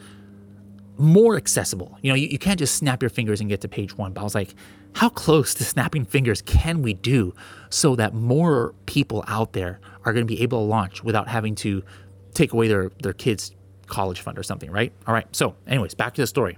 [0.98, 1.98] more accessible.
[2.02, 4.14] You know, you, you can't just snap your fingers and get to page one.
[4.14, 4.54] But I was like,
[4.96, 7.34] how close to snapping fingers can we do
[7.70, 11.56] so that more people out there are going to be able to launch without having
[11.56, 11.84] to
[12.34, 13.54] take away their their kids'
[13.90, 14.94] college fund or something, right?
[15.08, 15.28] All right.
[15.36, 16.58] So, anyways, back to the story.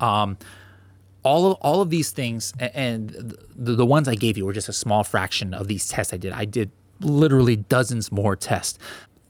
[0.00, 0.38] Um,
[1.22, 4.68] all of all of these things, and the, the ones I gave you were just
[4.68, 6.32] a small fraction of these tests I did.
[6.32, 6.70] I did
[7.00, 8.78] literally dozens more tests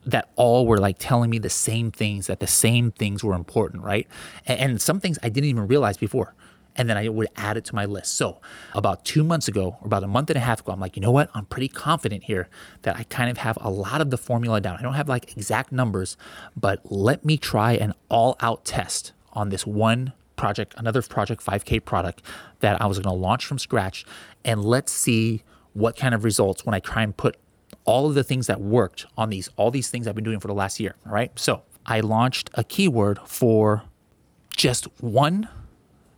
[0.06, 3.82] that all were like telling me the same things, that the same things were important,
[3.82, 4.06] right?
[4.46, 6.34] And, and, some things I didn't even realize before.
[6.78, 8.14] And then I would add it to my list.
[8.14, 8.40] So
[8.72, 11.02] about two months ago, or about a month and a half ago, I'm like, you
[11.02, 11.28] know what?
[11.34, 12.48] I'm pretty confident here
[12.82, 14.78] that I kind of have a lot of the formula down.
[14.78, 16.16] I don't have like exact numbers,
[16.56, 21.84] but let me try an all out test on this one project, another project, 5K
[21.84, 22.22] product
[22.60, 24.06] that I was going to launch from scratch.
[24.44, 25.42] And let's see
[25.74, 27.36] what kind of results when I try and put
[27.84, 30.48] all of the things that worked on these, all these things I've been doing for
[30.48, 30.94] the last year.
[31.06, 31.36] All right.
[31.38, 33.82] So I launched a keyword for
[34.56, 35.48] just one.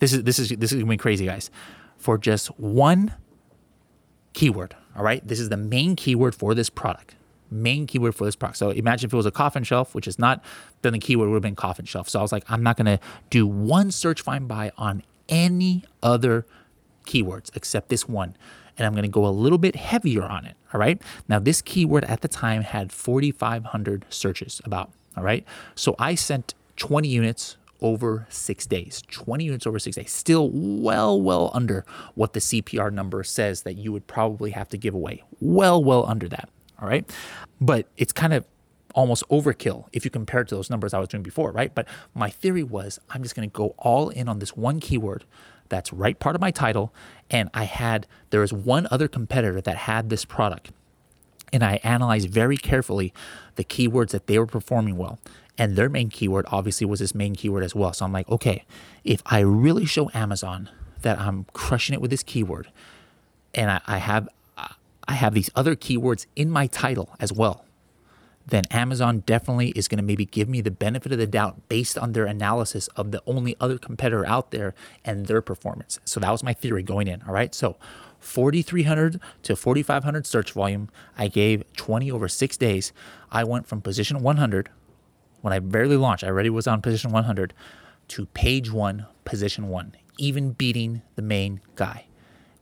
[0.00, 1.50] This is this is this is gonna be crazy, guys.
[1.96, 3.14] For just one
[4.32, 4.74] keyword.
[4.96, 5.26] All right.
[5.26, 7.14] This is the main keyword for this product.
[7.50, 8.58] Main keyword for this product.
[8.58, 10.42] So imagine if it was a coffin shelf, which is not,
[10.82, 12.08] then the keyword would have been coffin shelf.
[12.08, 16.46] So I was like, I'm not gonna do one search find buy on any other
[17.06, 18.36] keywords except this one
[18.80, 20.56] and I'm going to go a little bit heavier on it.
[20.72, 21.00] All right.
[21.28, 24.90] Now, this keyword at the time had 4,500 searches about.
[25.18, 25.44] All right.
[25.74, 29.02] So I sent 20 units over six days.
[29.10, 30.10] 20 units over six days.
[30.10, 34.76] Still well, well under what the CPR number says that you would probably have to
[34.76, 35.22] give away.
[35.40, 36.48] Well, well under that.
[36.80, 37.10] All right.
[37.60, 38.44] But it's kind of
[38.94, 41.74] almost overkill if you compare it to those numbers I was doing before, right?
[41.74, 45.24] But my theory was I'm just going to go all in on this one keyword
[45.70, 46.92] that's right part of my title.
[47.30, 50.72] And I had, there was one other competitor that had this product.
[51.52, 53.12] And I analyzed very carefully
[53.56, 55.18] the keywords that they were performing well.
[55.60, 57.92] And their main keyword obviously was this main keyword as well.
[57.92, 58.64] So I'm like, okay,
[59.04, 60.70] if I really show Amazon
[61.02, 62.68] that I'm crushing it with this keyword,
[63.54, 67.66] and I, I have I have these other keywords in my title as well
[68.46, 71.96] then Amazon definitely is going to maybe give me the benefit of the doubt based
[71.96, 75.98] on their analysis of the only other competitor out there and their performance.
[76.04, 77.22] So that was my theory going in.
[77.22, 77.54] All right.
[77.54, 77.76] So
[78.18, 80.88] 4,300 to 4,500 search volume.
[81.16, 82.92] I gave 20 over six days.
[83.30, 84.68] I went from position 100
[85.40, 87.54] when I barely launched, I already was on position 100
[88.08, 92.06] to page one, position one, even beating the main guy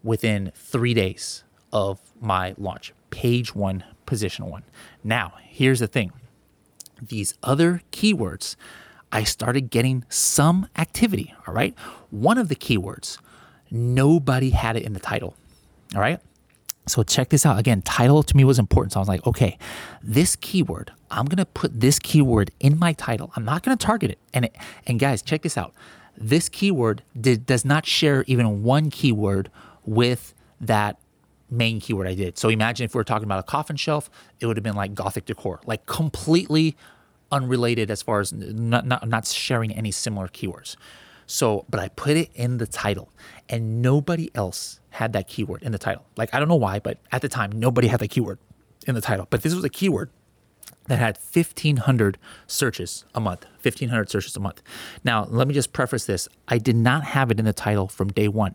[0.03, 2.93] within three days of my launch.
[3.11, 4.63] Page one, position one.
[5.03, 6.13] Now, here's the thing
[7.01, 8.57] these other keywords,
[9.11, 11.35] I started getting some activity.
[11.47, 11.75] All right.
[12.11, 13.19] One of the keywords,
[13.71, 15.35] nobody had it in the title.
[15.95, 16.21] All right.
[16.89, 17.59] So check this out.
[17.59, 18.93] Again, title to me was important.
[18.93, 19.59] So I was like, okay,
[20.03, 23.33] this keyword, I'm to put this keyword in my title.
[23.37, 24.19] I'm not to target it.
[24.33, 25.75] And it, and guys, check this out.
[26.17, 29.51] This keyword did, does not share even one keyword
[29.85, 30.99] with that
[31.51, 32.39] main keyword I did.
[32.39, 34.11] So imagine if we are talking about a coffin shelf,
[34.41, 36.77] it would have been like gothic decor, like completely
[37.31, 40.77] unrelated as far as not, not, not sharing any similar keywords.
[41.29, 43.13] So, but I put it in the title
[43.51, 46.05] and nobody else had that keyword in the title.
[46.17, 48.39] Like, I don't know why, but at the time, nobody had that keyword
[48.87, 49.27] in the title.
[49.29, 50.11] But this was a keyword
[50.87, 52.17] that had 1,500
[52.47, 53.45] searches a month.
[53.63, 54.63] 1,500 searches a month.
[55.05, 58.09] Now, let me just preface this I did not have it in the title from
[58.09, 58.55] day one.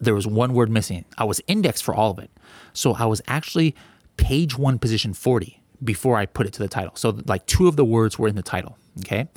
[0.00, 1.04] There was one word missing.
[1.18, 2.30] I was indexed for all of it.
[2.72, 3.76] So I was actually
[4.16, 6.92] page one, position 40 before I put it to the title.
[6.96, 8.78] So, like, two of the words were in the title.
[9.00, 9.28] Okay.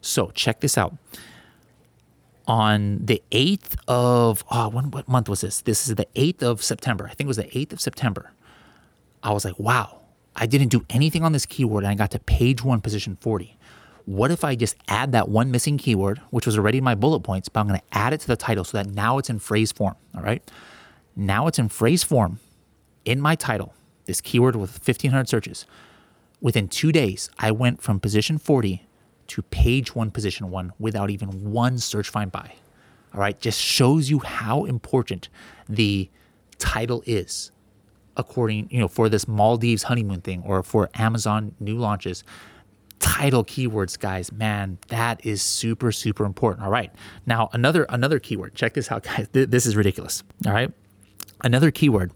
[0.00, 0.96] So, check this out
[2.46, 5.60] on the 8th of oh when, what month was this?
[5.62, 7.06] This is the 8th of september.
[7.06, 8.32] I think it was the 8th of september.
[9.22, 10.00] I was like wow
[10.36, 13.56] i didn't do anything on this keyword and i got to page one position 40
[14.06, 17.20] what if i just add that one missing keyword which was already in my bullet
[17.20, 19.38] points but i'm going to add it to the title so that now it's in
[19.38, 20.42] phrase form all right?
[21.14, 22.40] Now it's in phrase form
[23.04, 23.74] in my title
[24.06, 25.66] this keyword with 1500 searches.
[26.40, 28.86] Within two days i went from position 40
[29.32, 32.52] to page one, position one without even one search find buy.
[33.14, 35.30] All right, just shows you how important
[35.70, 36.10] the
[36.58, 37.50] title is
[38.18, 42.24] according, you know, for this Maldives honeymoon thing or for Amazon new launches.
[42.98, 46.64] Title keywords, guys, man, that is super, super important.
[46.64, 46.92] All right.
[47.24, 48.54] Now, another another keyword.
[48.54, 49.28] Check this out, guys.
[49.32, 50.22] This is ridiculous.
[50.46, 50.70] All right.
[51.42, 52.12] Another keyword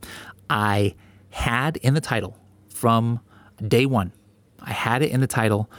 [0.50, 0.94] I
[1.30, 2.36] had in the title
[2.68, 3.20] from
[3.66, 4.12] day one.
[4.60, 5.70] I had it in the title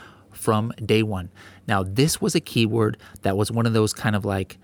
[0.48, 1.30] from day one.
[1.68, 4.58] Now, this was a keyword that was one of those kind of like,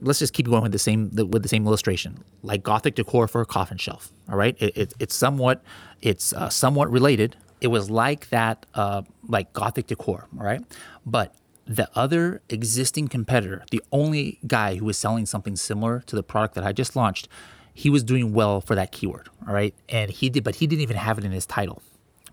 [0.00, 3.40] let's just keep going with the same with the same illustration, like Gothic decor for
[3.40, 4.10] a coffin shelf.
[4.28, 5.62] All right, it, it, it's somewhat
[6.02, 7.36] it's uh, somewhat related.
[7.60, 10.26] It was like that, uh, like Gothic decor.
[10.36, 10.60] All right,
[11.06, 16.24] but the other existing competitor, the only guy who was selling something similar to the
[16.24, 17.28] product that I just launched,
[17.72, 19.28] he was doing well for that keyword.
[19.46, 21.80] All right, and he did, but he didn't even have it in his title.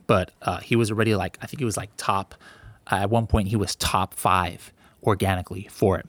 [0.08, 2.34] But uh, he was already like I think he was like top
[2.92, 4.72] at one point, he was top five
[5.04, 6.08] organically for it.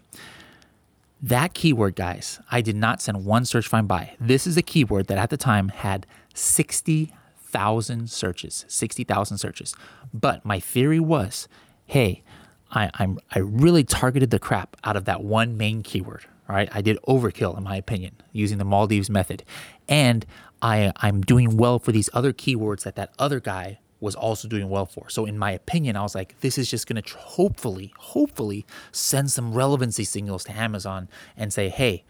[1.22, 4.14] That keyword, guys, I did not send one search find buy.
[4.20, 9.74] This is a keyword that at the time had 60,000 searches, 60,000 searches.
[10.12, 11.48] But my theory was,
[11.86, 12.22] hey,
[12.70, 16.26] I, I'm I really targeted the crap out of that one main keyword.
[16.48, 19.42] Right, I did overkill in my opinion using the Maldives method,
[19.88, 20.24] and
[20.62, 24.70] I I'm doing well for these other keywords that that other guy was also doing
[24.70, 25.10] well for.
[25.10, 29.32] So, in my opinion, I was like, this is just going to hopefully, hopefully send
[29.32, 32.04] some relevancy signals to Amazon and say, hey,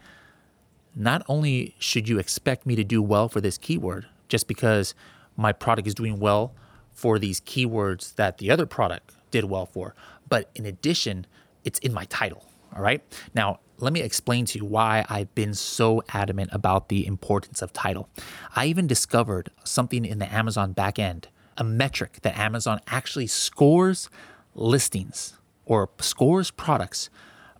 [0.95, 4.93] not only should you expect me to do well for this keyword just because
[5.35, 6.53] my product is doing well
[6.93, 9.95] for these keywords that the other product did well for,
[10.29, 11.25] but in addition,
[11.63, 12.45] it's in my title.
[12.75, 13.01] All right.
[13.33, 17.73] Now, let me explain to you why I've been so adamant about the importance of
[17.73, 18.07] title.
[18.55, 21.25] I even discovered something in the Amazon backend
[21.57, 24.09] a metric that Amazon actually scores
[24.55, 27.09] listings or scores products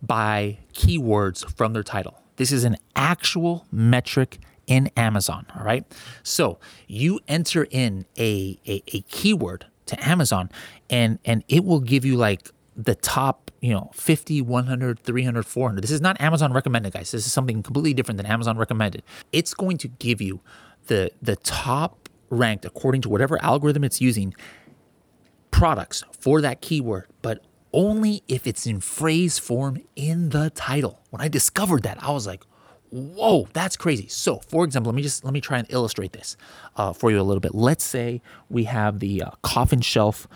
[0.02, 2.22] by keywords from their title.
[2.36, 5.46] This is an actual metric in Amazon.
[5.56, 5.84] All right.
[6.22, 10.50] So you enter in a, a, a keyword to Amazon
[10.88, 15.82] and, and it will give you like the top, you know, 50, 100, 300, 400.
[15.82, 17.10] This is not Amazon recommended, guys.
[17.10, 19.02] This is something completely different than Amazon recommended.
[19.32, 20.40] It's going to give you
[20.86, 24.34] the the top ranked according to whatever algorithm it's using
[25.50, 31.02] products for that keyword, but only if it's in phrase form in the title.
[31.10, 32.44] When I discovered that, I was like,
[32.90, 34.08] whoa, that's crazy.
[34.08, 36.36] So, for example, let me just let me try and illustrate this
[36.76, 37.54] uh, for you a little bit.
[37.54, 40.26] Let's say we have the uh, coffin shelf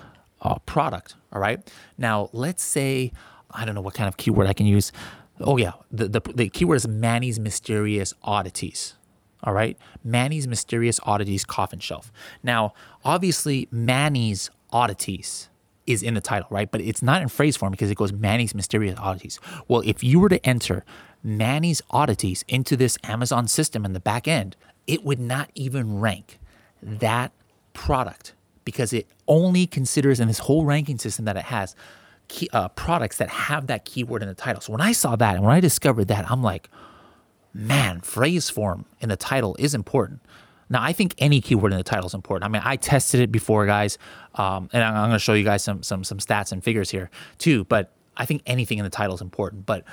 [0.43, 1.15] uh, product.
[1.33, 1.61] All right.
[1.97, 3.13] Now, let's say
[3.51, 4.93] I don't know what kind of keyword I can use.
[5.41, 8.95] Oh yeah, the the, the keyword is Manny's mysterious oddities.
[9.45, 9.77] All right.
[10.05, 12.13] Manny's Mysterious Oddities Coffin Shelf.
[12.43, 12.75] Now,
[13.05, 15.49] obviously, Manny's Oddities
[15.87, 16.71] is in the title, right?
[16.71, 19.41] But it's not in phrase form because it goes Manny's Mysterious Oddities.
[19.69, 20.85] Well, if you were to enter
[21.23, 26.39] Manny's Oddities into this Amazon system in the back end, it would not even rank
[26.83, 27.33] that
[27.73, 28.35] product
[28.65, 31.75] because it only considers in this whole ranking system that it has
[32.29, 34.61] key, uh, products that have that keyword in the title.
[34.61, 36.69] So when I saw that and when I discovered that, I'm like,
[37.55, 40.21] man, phrase form in the title is important.
[40.71, 42.49] Now, I think any keyword in the title is important.
[42.49, 43.99] I mean, I tested it before, guys,
[44.37, 46.91] um, and I'm, I'm going to show you guys some some some stats and figures
[46.91, 47.65] here too.
[47.65, 49.67] But I think anything in the title is important.
[49.67, 49.85] But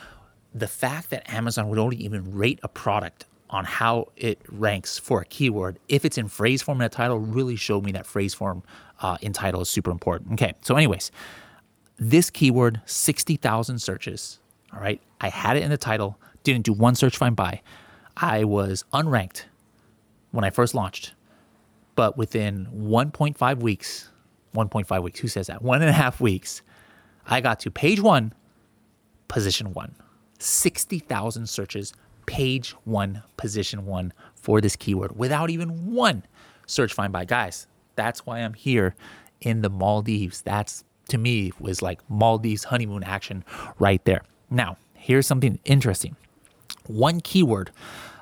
[0.54, 5.22] the fact that Amazon would only even rate a product on how it ranks for
[5.22, 8.34] a keyword, if it's in phrase form in a title, really showed me that phrase
[8.34, 8.64] form
[9.02, 10.34] uh, in title is super important.
[10.34, 11.12] Okay, so, anyways,
[11.98, 14.40] this keyword, 60,000 searches.
[14.74, 16.20] All right, I had it in the title,
[16.54, 17.62] didn't do one search find buy.
[18.18, 19.46] I was unranked
[20.32, 21.14] when I first launched,
[21.96, 24.10] but within 1.5 weeks,
[24.56, 25.62] 1.5 weeks, who says that?
[25.62, 26.62] One and a half weeks,
[27.26, 28.34] I got to page one,
[29.28, 29.96] position one.
[30.40, 31.94] 60,000 searches,
[32.26, 36.24] page one, position one for this keyword without even one
[36.66, 37.26] search find buy.
[37.26, 38.96] Guys, that's why I'm here
[39.42, 40.42] in the Maldives.
[40.42, 43.44] That's to me was like Maldives honeymoon action
[43.80, 44.24] right there.
[44.50, 46.16] Now, here's something interesting.
[46.90, 47.70] One keyword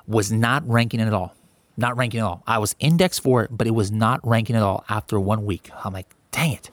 [0.07, 1.33] was not ranking at all.
[1.77, 2.43] Not ranking at all.
[2.45, 5.69] I was indexed for it, but it was not ranking at all after one week.
[5.85, 6.69] I'm like, dang it.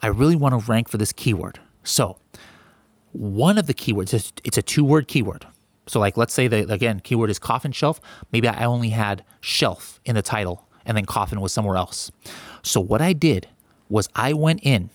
[0.00, 1.58] I really want to rank for this keyword.
[1.82, 2.18] So,
[3.10, 5.46] one of the keywords, it's a two word keyword.
[5.86, 8.00] So, like, let's say that again, keyword is coffin shelf.
[8.30, 12.12] Maybe I only had shelf in the title and then coffin was somewhere else.
[12.62, 13.48] So, what I did
[13.88, 14.90] was I went in,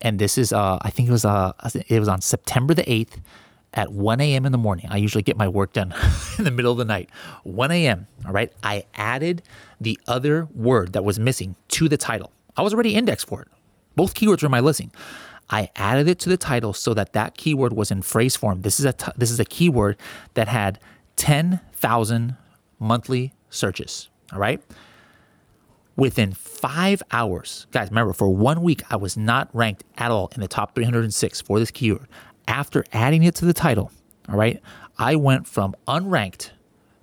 [0.00, 1.52] and this is, uh, I think it was, uh,
[1.88, 3.18] it was on September the 8th
[3.74, 4.46] at 1 a.m.
[4.46, 4.86] in the morning.
[4.88, 5.94] I usually get my work done
[6.38, 7.10] in the middle of the night.
[7.42, 8.06] 1 a.m.
[8.24, 8.52] All right.
[8.62, 9.42] I added
[9.80, 12.32] the other word that was missing to the title.
[12.56, 13.48] I was already indexed for it.
[13.96, 14.92] Both keywords were in my listing.
[15.50, 18.62] I added it to the title so that that keyword was in phrase form.
[18.62, 19.96] This is a t- this is a keyword
[20.34, 20.78] that had
[21.16, 22.36] 10,000
[22.78, 24.08] monthly searches.
[24.32, 24.62] All right.
[25.96, 30.40] Within five hours, guys, remember for one week, I was not ranked at all in
[30.40, 32.08] the top 306 for this keyword.
[32.46, 33.90] After adding it to the title,
[34.28, 34.60] all right,
[34.98, 36.50] I went from unranked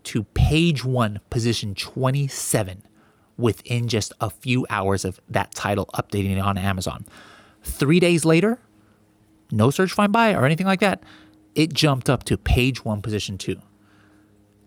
[0.03, 2.83] to page one, position 27
[3.37, 7.05] within just a few hours of that title updating on Amazon.
[7.63, 8.59] Three days later,
[9.51, 11.03] no search find buy or anything like that,
[11.55, 13.61] it jumped up to page one, position two.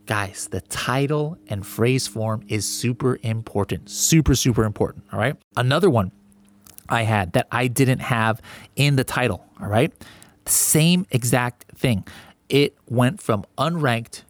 [0.06, 3.88] Guys, the title and phrase form is super important.
[3.88, 5.04] Super, super important.
[5.12, 5.36] All right.
[5.56, 6.12] Another one
[6.90, 8.42] I had that I didn't have
[8.76, 9.46] in the title.
[9.60, 9.92] All right.
[10.46, 12.06] Same exact thing.
[12.48, 14.22] It went from unranked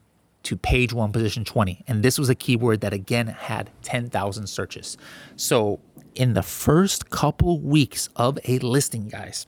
[0.45, 1.85] to page one, position 20.
[1.89, 4.97] And this was a keyword that again had 10,000 searches.
[5.37, 5.81] So
[6.15, 9.47] in the first couple weeks of a listing, guys,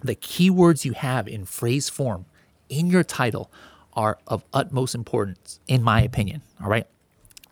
[0.00, 2.26] the keywords you have in phrase form
[2.68, 3.50] in your title
[3.94, 6.42] are of utmost importance, in my opinion.
[6.62, 6.86] All right.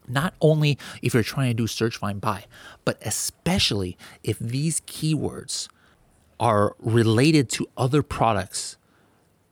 [0.06, 2.44] Not only if you're trying to do search, find, buy,
[2.84, 5.68] but especially if these keywords
[6.38, 8.76] are related to other products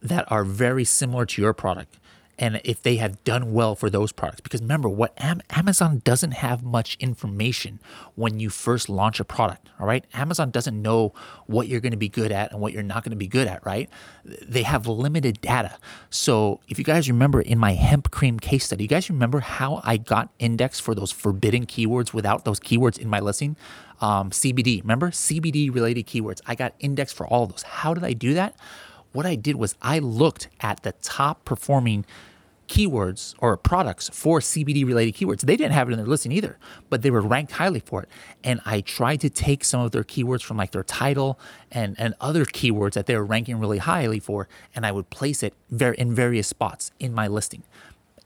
[0.02, 1.98] that are very similar to your product
[2.38, 4.40] and if they have done well for those products.
[4.40, 7.80] Because remember, what Am- Amazon doesn't have much information
[8.14, 9.68] when you first launch a product.
[9.78, 11.12] All right, Amazon doesn't know
[11.46, 13.46] what you're going to be good at and what you're not going to be good
[13.46, 13.64] at.
[13.64, 13.88] Right?
[14.24, 15.78] They have limited data.
[16.10, 19.80] So if you guys remember in my hemp cream case study, you guys remember how
[19.84, 23.56] I got indexed for those forbidden keywords without those keywords in my listing?
[24.00, 26.40] Um, CBD, remember CBD related keywords?
[26.46, 27.62] I got indexed for all of those.
[27.62, 28.56] How did I do that?
[29.14, 32.04] What I did was I looked at the top performing
[32.68, 35.42] keywords or products for CBD related keywords.
[35.42, 36.58] They didn't have it in their listing either,
[36.90, 38.08] but they were ranked highly for it.
[38.42, 41.38] And I tried to take some of their keywords from like their title
[41.70, 45.42] and, and other keywords that they were ranking really highly for, and I would place
[45.42, 47.62] it in various spots in my listing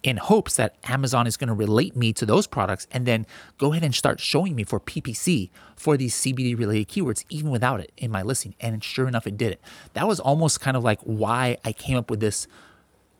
[0.03, 3.26] in hopes that Amazon is going to relate me to those products and then
[3.59, 7.80] go ahead and start showing me for PPC for these CBD related keywords, even without
[7.80, 8.55] it in my listing.
[8.61, 9.61] And sure enough, it did it.
[9.94, 12.46] That was almost kind of like why I came up with this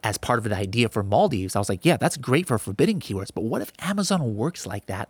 [0.05, 1.57] as part of the idea for Maldives.
[1.57, 4.87] I was like, yeah, that's great for forbidden keywords, but what if Amazon works like
[4.87, 5.09] that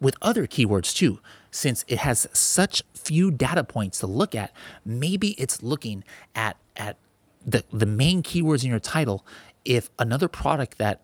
[0.00, 1.20] with other keywords too?
[1.50, 4.52] Since it has such few data points to look at,
[4.84, 6.96] maybe it's looking at at
[7.46, 9.24] the, the main keywords in your title
[9.66, 11.02] if another product that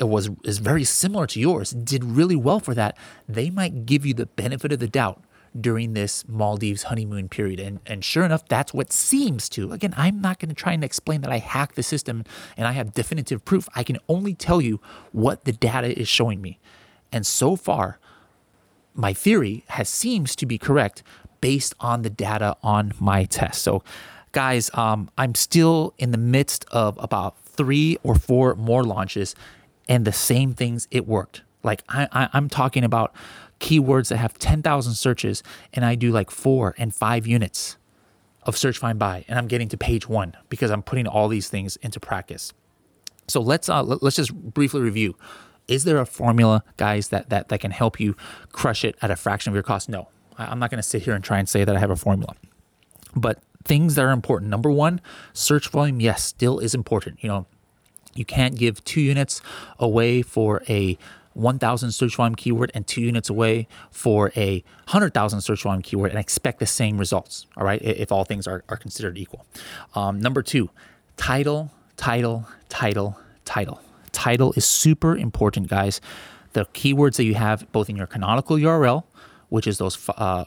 [0.00, 2.96] was is very similar to yours did really well for that,
[3.28, 5.22] they might give you the benefit of the doubt
[5.58, 7.58] during this Maldives honeymoon period.
[7.60, 9.72] And, and sure enough, that's what seems to.
[9.72, 12.24] Again, I'm not going to try and explain that I hacked the system
[12.56, 13.68] and I have definitive proof.
[13.74, 14.80] I can only tell you
[15.12, 16.58] what the data is showing me.
[17.10, 17.98] And so far,
[18.94, 21.02] my theory has seems to be correct
[21.40, 23.62] based on the data on my test.
[23.62, 23.82] So,
[24.32, 29.34] guys, um, I'm still in the midst of about three or four more launches
[29.88, 31.42] and the same things, it worked.
[31.62, 33.14] Like I, I, I'm talking about
[33.60, 35.42] keywords that have 10,000 searches
[35.72, 37.76] and I do like four and five units
[38.42, 41.48] of search find buy and I'm getting to page one because I'm putting all these
[41.48, 42.52] things into practice.
[43.28, 45.16] So let's uh, let's just briefly review.
[45.66, 48.16] Is there a formula, guys, that that that can help you
[48.52, 49.88] crush it at a fraction of your cost?
[49.88, 51.96] No, I'm not going to sit here and try and say that I have a
[51.96, 52.34] formula.
[53.16, 54.50] But things that are important.
[54.50, 55.00] Number one,
[55.32, 57.22] search volume, yes, still is important.
[57.22, 57.46] You know,
[58.14, 59.42] You can't give two units
[59.78, 60.96] away for a
[61.34, 66.18] 1,000 search volume keyword and two units away for a 100,000 search volume keyword and
[66.18, 69.44] expect the same results, all right, if all things are, are considered equal.
[69.94, 70.70] Um, number two,
[71.18, 73.82] title, title, title, title.
[74.12, 76.00] Title is super important, guys.
[76.54, 79.04] The keywords that you have both in your canonical URL,
[79.50, 80.46] which is those uh,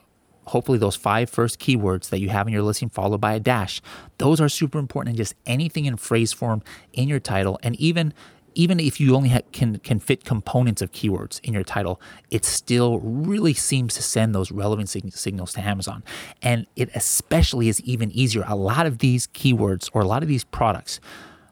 [0.50, 3.82] hopefully those five first keywords that you have in your listing followed by a dash
[4.18, 6.62] those are super important and just anything in phrase form
[6.94, 8.14] in your title and even
[8.56, 12.44] even if you only ha- can can fit components of keywords in your title, it
[12.44, 16.04] still really seems to send those relevant sig- signals to Amazon.
[16.42, 18.44] And it especially is even easier.
[18.48, 21.00] A lot of these keywords or a lot of these products,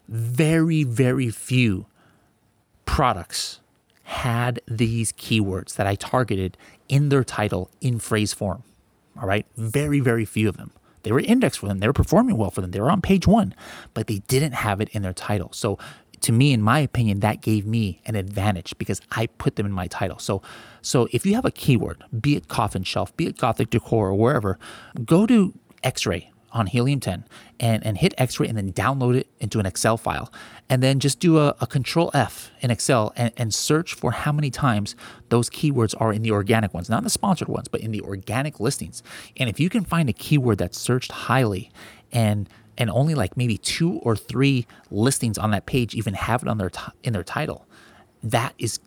[0.09, 1.85] very very few
[2.85, 3.59] products
[4.03, 8.63] had these keywords that I targeted in their title in phrase form.
[9.19, 10.71] All right, very very few of them.
[11.03, 11.79] They were indexed for them.
[11.79, 12.71] They were performing well for them.
[12.71, 13.55] They were on page one,
[13.93, 15.51] but they didn't have it in their title.
[15.53, 15.77] So
[16.21, 19.71] to me, in my opinion, that gave me an advantage because I put them in
[19.71, 20.19] my title.
[20.19, 20.41] So,
[20.81, 24.15] so if you have a keyword, be it coffin shelf, be it gothic decor or
[24.15, 24.57] wherever,
[25.05, 25.53] go to
[25.83, 27.25] X-ray on Helium 10
[27.59, 30.31] and, and hit X-ray and then download it into an Excel file.
[30.69, 34.31] And then just do a, a control F in Excel and, and search for how
[34.31, 34.95] many times
[35.29, 38.59] those keywords are in the organic ones, not the sponsored ones, but in the organic
[38.59, 39.03] listings.
[39.37, 41.71] And if you can find a keyword that's searched highly
[42.11, 46.47] and and only like maybe two or three listings on that page even have it
[46.47, 47.65] on their t- in their title.
[48.21, 48.79] That is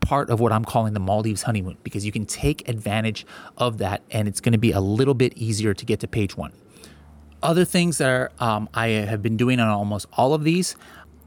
[0.00, 3.26] part of what I'm calling the Maldives honeymoon because you can take advantage
[3.56, 6.36] of that and it's going to be a little bit easier to get to page
[6.36, 6.52] one.
[7.42, 10.76] Other things that are, um, I have been doing on almost all of these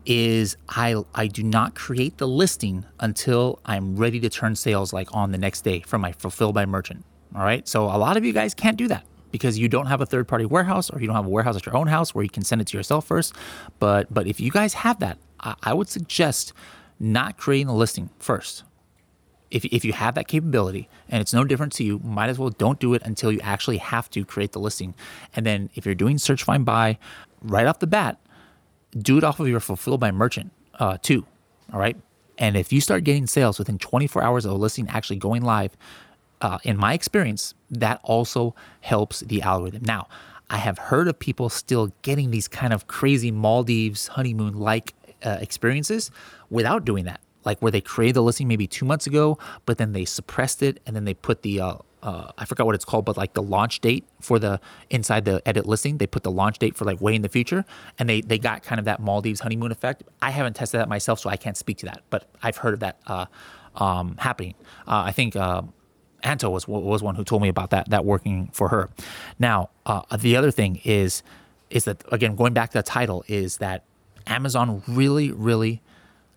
[0.07, 5.13] is I I do not create the listing until I'm ready to turn sales like
[5.13, 7.03] on the next day from my fulfilled by merchant.
[7.35, 7.67] All right.
[7.67, 10.27] So a lot of you guys can't do that because you don't have a third
[10.27, 12.43] party warehouse or you don't have a warehouse at your own house where you can
[12.43, 13.33] send it to yourself first.
[13.79, 16.53] But but if you guys have that, I, I would suggest
[16.99, 18.63] not creating a listing first.
[19.49, 22.49] If, if you have that capability and it's no different to you, might as well
[22.49, 24.93] don't do it until you actually have to create the listing.
[25.35, 26.97] And then if you're doing search, find, buy
[27.41, 28.19] right off the bat,
[28.97, 31.25] do it off of your fulfilled by merchant uh, too.
[31.71, 31.95] All right.
[32.37, 35.75] And if you start getting sales within 24 hours of a listing actually going live,
[36.41, 39.83] uh, in my experience, that also helps the algorithm.
[39.83, 40.07] Now,
[40.49, 44.93] I have heard of people still getting these kind of crazy Maldives honeymoon like
[45.23, 46.11] uh, experiences
[46.49, 47.21] without doing that.
[47.45, 50.81] Like where they created the listing maybe two months ago, but then they suppressed it
[50.85, 53.41] and then they put the uh, uh, I forgot what it's called, but like the
[53.41, 54.59] launch date for the
[54.89, 57.65] inside the edit listing, they put the launch date for like way in the future,
[57.97, 60.03] and they they got kind of that Maldives honeymoon effect.
[60.21, 62.79] I haven't tested that myself, so I can't speak to that, but I've heard of
[62.81, 63.25] that uh,
[63.75, 64.53] um, happening.
[64.87, 65.63] Uh, I think uh,
[66.23, 68.89] Anto was was one who told me about that that working for her.
[69.39, 71.23] Now, uh, the other thing is
[71.69, 73.83] is that again going back to the title is that
[74.27, 75.81] Amazon really really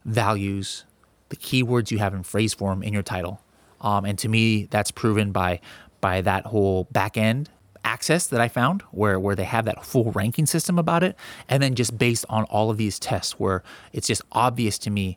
[0.04, 0.84] values
[1.28, 3.40] the keywords you have in phrase form in your title,
[3.80, 5.60] um, and to me that's proven by
[6.00, 7.50] by that whole back end
[7.82, 11.16] access that I found where where they have that full ranking system about it
[11.48, 13.62] and then just based on all of these tests where
[13.94, 15.16] it's just obvious to me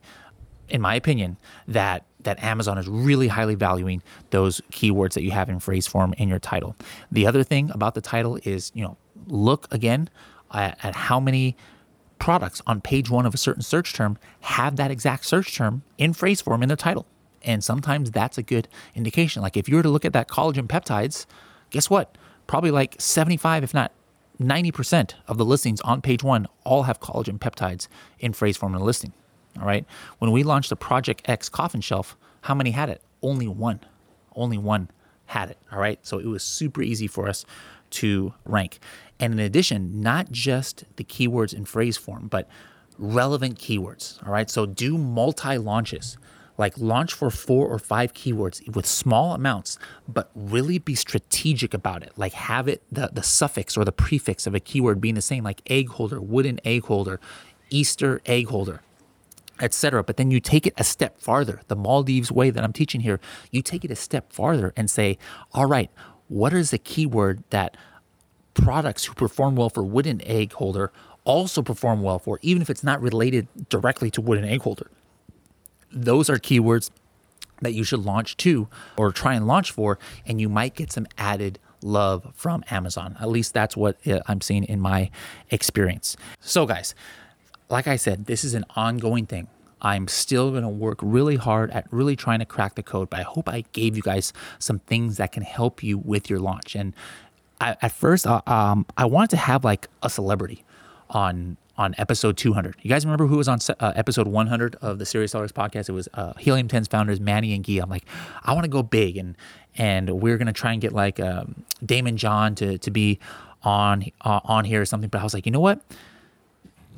[0.70, 5.50] in my opinion that that Amazon is really highly valuing those keywords that you have
[5.50, 6.76] in phrase form in your title.
[7.12, 8.98] The other thing about the title is, you know,
[9.28, 10.10] look again
[10.54, 11.58] at, at how many
[12.24, 16.14] products on page one of a certain search term have that exact search term in
[16.14, 17.06] phrase form in their title.
[17.44, 19.42] And sometimes that's a good indication.
[19.42, 21.26] Like if you were to look at that collagen peptides,
[21.70, 22.18] guess what?
[22.48, 23.92] Probably like 75, if not
[24.40, 28.80] 90% of the listings on page one all have collagen peptides in phrase form in
[28.80, 29.12] the listing.
[29.60, 29.86] All right.
[30.20, 33.02] When we launched the Project X coffin shelf, how many had it?
[33.22, 33.82] Only one.
[34.34, 34.90] Only one
[35.26, 35.58] had it.
[35.74, 36.00] All right.
[36.04, 37.46] So it was super easy for us
[37.94, 38.80] to rank.
[39.20, 42.48] And in addition, not just the keywords in phrase form, but
[42.98, 44.26] relevant keywords.
[44.26, 44.50] All right.
[44.50, 46.18] So do multi launches.
[46.56, 52.04] Like launch for four or five keywords with small amounts, but really be strategic about
[52.04, 52.12] it.
[52.16, 55.44] Like have it the, the suffix or the prefix of a keyword being the same,
[55.44, 57.20] like egg holder, wooden egg holder,
[57.72, 58.82] Easter egg holder
[59.60, 60.04] etc.
[60.04, 61.62] But then you take it a step farther.
[61.68, 63.20] The Maldives way that I'm teaching here,
[63.52, 65.18] you take it a step farther and say,
[65.54, 65.90] all right,
[66.34, 67.78] what is the keyword that
[68.56, 70.92] products who perform well for wooden egg holder
[71.26, 74.90] also perform well for, even if it's not related directly to wooden egg holder?
[75.92, 76.90] Those are keywords
[77.62, 78.68] that you should launch to
[78.98, 83.16] or try and launch for, and you might get some added love from Amazon.
[83.20, 85.12] At least that's what uh, I'm seeing in my
[85.52, 86.18] experience.
[86.40, 86.96] So, guys,
[87.70, 89.48] like I said, this is an ongoing thing.
[89.84, 93.20] I'm still going to work really hard at really trying to crack the code, but
[93.20, 96.76] I hope I gave you guys some things that can help you with your launch.
[96.76, 96.96] And
[97.60, 100.64] I, at first, uh, um, I wanted to have like a celebrity
[101.10, 102.76] on on episode 200.
[102.84, 105.90] You guys remember who was on uh, episode 100 of the Serious Sellers podcast?
[105.90, 107.80] It was uh, Helium 10's founders Manny and Guy.
[107.82, 108.06] I'm like,
[108.44, 109.36] I want to go big, and
[109.76, 113.20] and we're gonna try and get like um, Daymond John to to be
[113.64, 115.10] on uh, on here or something.
[115.10, 115.82] But I was like, you know what?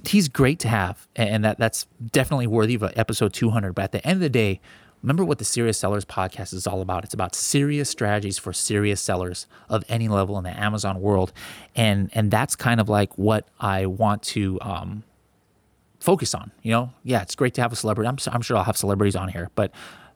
[0.08, 3.74] He's great to have, and that that's definitely worthy of episode 200.
[3.74, 4.60] But at the end of the day,
[5.02, 7.04] remember what the Serious Sellers podcast is all about.
[7.04, 11.34] It's about serious strategies for serious sellers of any level in the Amazon world,
[11.76, 15.04] and and that's kind of like what I want to um,
[16.00, 16.52] focus on.
[16.62, 18.08] You know, yeah, it's great to have a celebrity.
[18.08, 19.72] I'm I'm sure I'll have celebrities on here, but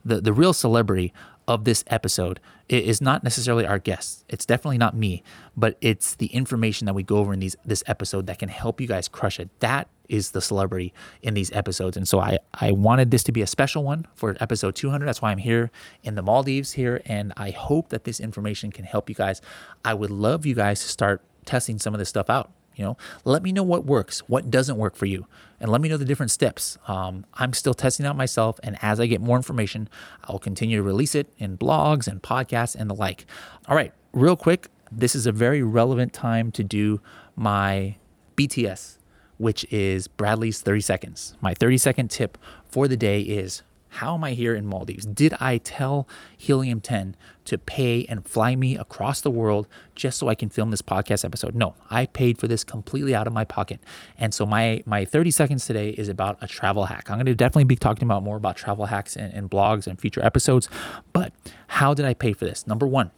[0.05, 1.13] the the real celebrity
[1.49, 2.39] of this episode
[2.69, 4.23] it is not necessarily our guests.
[4.29, 5.23] It's definitely not me,
[5.57, 8.79] but it's the information that we go over in these this episode that can help
[8.79, 9.49] you guys crush it.
[9.59, 10.93] That is the celebrity
[11.23, 11.97] in these episodes.
[11.97, 15.05] And so I, I wanted this to be a special one for episode 200.
[15.05, 15.71] That's why I'm here
[16.03, 17.01] in the Maldives here.
[17.05, 19.41] And I hope that this information can help you guys.
[19.83, 22.51] I would love you guys to start testing some of this stuff out.
[22.79, 25.27] You know, let me know what works, what doesn't work for you,
[25.59, 26.77] and let me know the different steps.
[26.87, 29.89] Um, I'm still testing out myself, and as I get more information,
[30.23, 33.25] I'll continue to release it in blogs and podcasts and the like.
[33.67, 37.01] All right, real quick, this is a very relevant time to do
[37.35, 37.97] my
[38.37, 38.97] BTS,
[39.37, 41.35] which is Bradley's 30 seconds.
[41.41, 45.05] My 30 second tip for the day is how am I here in Maldives?
[45.05, 47.15] Did I tell Helium 10
[47.45, 51.25] to pay and fly me across the world just so I can film this podcast
[51.25, 51.55] episode?
[51.55, 53.79] No, I paid for this completely out of my pocket.
[54.17, 57.09] And so my my 30 seconds today is about a travel hack.
[57.09, 59.99] I'm going to definitely be talking about more about travel hacks and, and blogs and
[59.99, 60.69] future episodes.
[61.11, 61.33] But
[61.67, 62.67] how did I pay for this?
[62.67, 63.11] Number one,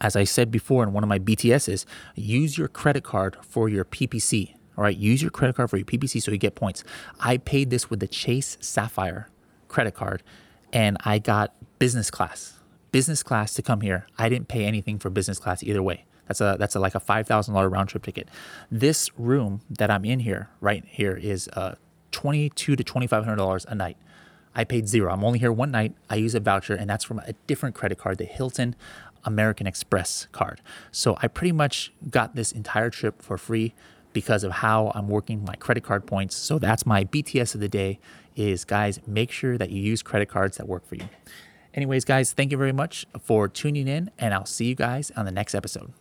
[0.00, 1.84] as I said before in one of my BTSs,
[2.14, 4.54] use your credit card for your PPC.
[4.76, 6.84] All right, use your credit card for your PPC so you get points.
[7.18, 9.28] I paid this with the Chase Sapphire
[9.68, 10.22] credit card
[10.72, 12.54] and I got business class.
[12.90, 14.06] Business class to come here.
[14.18, 16.04] I didn't pay anything for business class either way.
[16.26, 18.28] That's a that's a, like a five thousand dollar round trip ticket.
[18.70, 21.76] This room that I'm in here right here is uh,
[22.12, 23.96] twenty two to twenty five hundred dollars a night.
[24.54, 25.12] I paid zero.
[25.12, 25.94] I'm only here one night.
[26.10, 28.76] I use a voucher, and that's from a different credit card, the Hilton
[29.24, 30.60] American Express card.
[30.90, 33.74] So I pretty much got this entire trip for free
[34.12, 36.34] because of how I'm working my credit card points.
[36.36, 38.00] So that's my BTS of the day
[38.38, 41.08] is guys, make sure that you use credit cards that work for you.
[41.74, 45.26] Anyways, guys, thank you very much for tuning in, and I'll see you guys on
[45.26, 45.92] the next episode.